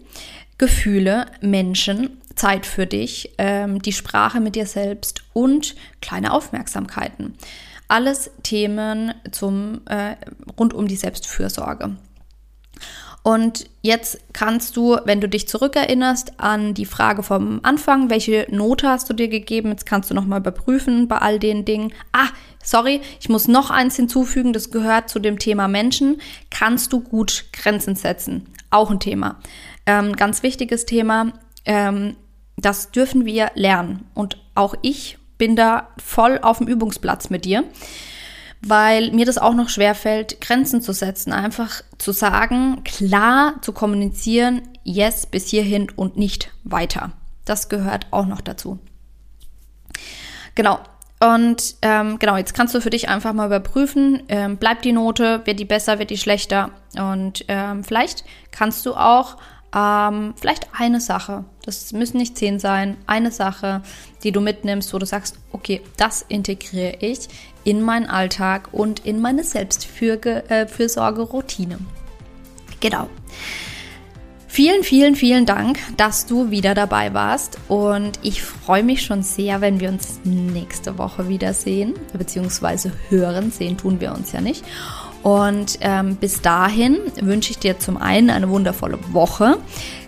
Gefühle, 0.59 1.25
Menschen, 1.41 2.20
Zeit 2.35 2.65
für 2.65 2.85
dich, 2.85 3.33
ähm, 3.37 3.81
die 3.81 3.93
Sprache 3.93 4.39
mit 4.39 4.55
dir 4.55 4.65
selbst 4.65 5.23
und 5.33 5.75
kleine 6.01 6.33
Aufmerksamkeiten. 6.33 7.35
Alles 7.87 8.31
Themen 8.43 9.13
zum, 9.31 9.81
äh, 9.85 10.15
rund 10.57 10.73
um 10.73 10.87
die 10.87 10.95
Selbstfürsorge. 10.95 11.97
Und 13.23 13.69
jetzt 13.81 14.19
kannst 14.33 14.75
du, 14.77 14.97
wenn 15.05 15.21
du 15.21 15.29
dich 15.29 15.47
zurückerinnerst 15.47 16.39
an 16.39 16.73
die 16.73 16.85
Frage 16.85 17.21
vom 17.21 17.59
Anfang, 17.61 18.09
welche 18.09 18.47
Note 18.49 18.87
hast 18.89 19.09
du 19.09 19.13
dir 19.13 19.27
gegeben? 19.27 19.69
Jetzt 19.69 19.85
kannst 19.85 20.09
du 20.09 20.15
nochmal 20.15 20.39
überprüfen 20.39 21.07
bei 21.07 21.17
all 21.17 21.37
den 21.37 21.63
Dingen. 21.63 21.93
Ah, 22.13 22.29
sorry, 22.63 23.01
ich 23.19 23.29
muss 23.29 23.47
noch 23.47 23.69
eins 23.69 23.95
hinzufügen, 23.95 24.53
das 24.53 24.71
gehört 24.71 25.09
zu 25.09 25.19
dem 25.19 25.37
Thema 25.37 25.67
Menschen. 25.67 26.19
Kannst 26.49 26.93
du 26.93 26.99
gut 26.99 27.45
Grenzen 27.53 27.95
setzen? 27.95 28.47
Auch 28.71 28.89
ein 28.89 28.99
Thema. 28.99 29.39
Ähm, 29.85 30.15
ganz 30.15 30.41
wichtiges 30.41 30.85
Thema. 30.87 31.33
Ähm, 31.65 32.15
das 32.57 32.91
dürfen 32.91 33.25
wir 33.25 33.51
lernen. 33.55 34.05
Und 34.13 34.37
auch 34.55 34.75
ich 34.81 35.17
bin 35.37 35.55
da 35.55 35.87
voll 35.97 36.39
auf 36.41 36.59
dem 36.59 36.67
Übungsplatz 36.67 37.29
mit 37.29 37.45
dir, 37.45 37.63
weil 38.61 39.11
mir 39.11 39.25
das 39.25 39.39
auch 39.39 39.55
noch 39.55 39.69
schwerfällt, 39.69 40.39
Grenzen 40.39 40.81
zu 40.81 40.93
setzen. 40.93 41.33
Einfach 41.33 41.81
zu 41.97 42.11
sagen, 42.11 42.83
klar 42.83 43.55
zu 43.61 43.73
kommunizieren, 43.73 44.61
yes, 44.83 45.25
bis 45.25 45.49
hierhin 45.49 45.89
und 45.95 46.17
nicht 46.17 46.51
weiter. 46.63 47.11
Das 47.45 47.69
gehört 47.69 48.05
auch 48.11 48.27
noch 48.27 48.41
dazu. 48.41 48.79
Genau. 50.55 50.79
Und 51.19 51.75
ähm, 51.83 52.17
genau, 52.17 52.35
jetzt 52.35 52.55
kannst 52.55 52.73
du 52.73 52.81
für 52.81 52.89
dich 52.89 53.07
einfach 53.07 53.33
mal 53.33 53.45
überprüfen, 53.45 54.23
ähm, 54.27 54.57
bleibt 54.57 54.85
die 54.85 54.91
Note, 54.91 55.41
wird 55.45 55.59
die 55.59 55.65
besser, 55.65 55.99
wird 55.99 56.09
die 56.09 56.17
schlechter. 56.17 56.71
Und 56.97 57.45
ähm, 57.47 57.83
vielleicht 57.83 58.23
kannst 58.49 58.87
du 58.87 58.95
auch 58.95 59.37
ähm, 59.75 60.33
vielleicht 60.39 60.67
eine 60.77 60.99
Sache. 60.99 61.45
Das 61.65 61.91
müssen 61.93 62.17
nicht 62.17 62.37
zehn 62.37 62.59
sein. 62.59 62.97
Eine 63.07 63.31
Sache, 63.31 63.81
die 64.23 64.31
du 64.31 64.41
mitnimmst, 64.41 64.93
wo 64.93 64.99
du 64.99 65.05
sagst, 65.05 65.37
okay, 65.51 65.81
das 65.97 66.23
integriere 66.27 66.97
ich 66.99 67.27
in 67.63 67.81
meinen 67.81 68.07
Alltag 68.07 68.69
und 68.71 69.05
in 69.05 69.21
meine 69.21 69.43
Selbstfürsorge-Routine. 69.43 71.77
Genau. 72.79 73.09
Vielen, 74.47 74.83
vielen, 74.83 75.15
vielen 75.15 75.45
Dank, 75.45 75.77
dass 75.95 76.25
du 76.25 76.49
wieder 76.51 76.73
dabei 76.73 77.13
warst 77.13 77.57
und 77.69 78.19
ich 78.21 78.43
freue 78.43 78.83
mich 78.83 79.01
schon 79.01 79.23
sehr, 79.23 79.61
wenn 79.61 79.79
wir 79.79 79.87
uns 79.87 80.19
nächste 80.25 80.97
Woche 80.97 81.29
wiedersehen, 81.29 81.93
beziehungsweise 82.11 82.91
hören, 83.07 83.51
sehen 83.51 83.77
tun 83.77 84.01
wir 84.01 84.11
uns 84.11 84.33
ja 84.33 84.41
nicht. 84.41 84.65
Und 85.23 85.77
ähm, 85.81 86.15
bis 86.15 86.41
dahin 86.41 86.97
wünsche 87.21 87.51
ich 87.51 87.59
dir 87.59 87.79
zum 87.79 87.97
einen 87.97 88.29
eine 88.29 88.49
wundervolle 88.49 88.97
Woche. 89.13 89.57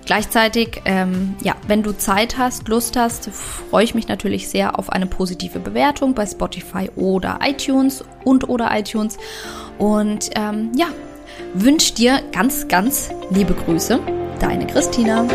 Gleichzeitig, 0.06 0.82
ähm, 0.86 1.36
ja, 1.42 1.56
wenn 1.68 1.82
du 1.82 1.94
Zeit 1.94 2.38
hast, 2.38 2.68
Lust 2.68 2.98
hast, 2.98 3.30
freue 3.30 3.86
ich 3.86 3.96
mich 3.96 4.08
natürlich 4.08 4.50
sehr 4.50 4.78
auf 4.78 4.90
eine 4.90 5.06
positive 5.06 5.60
Bewertung 5.60 6.14
bei 6.14 6.26
Spotify 6.26 6.90
oder 6.96 7.40
iTunes 7.42 8.04
und 8.26 8.50
oder 8.50 8.78
iTunes. 8.78 9.18
Und 9.78 10.32
ähm, 10.36 10.72
ja, 10.76 10.88
wünsche 11.54 11.94
dir 11.94 12.22
ganz, 12.32 12.68
ganz 12.68 13.10
liebe 13.30 13.54
Grüße. 13.54 14.00
Deine 14.40 14.68
Christina. 14.68 15.26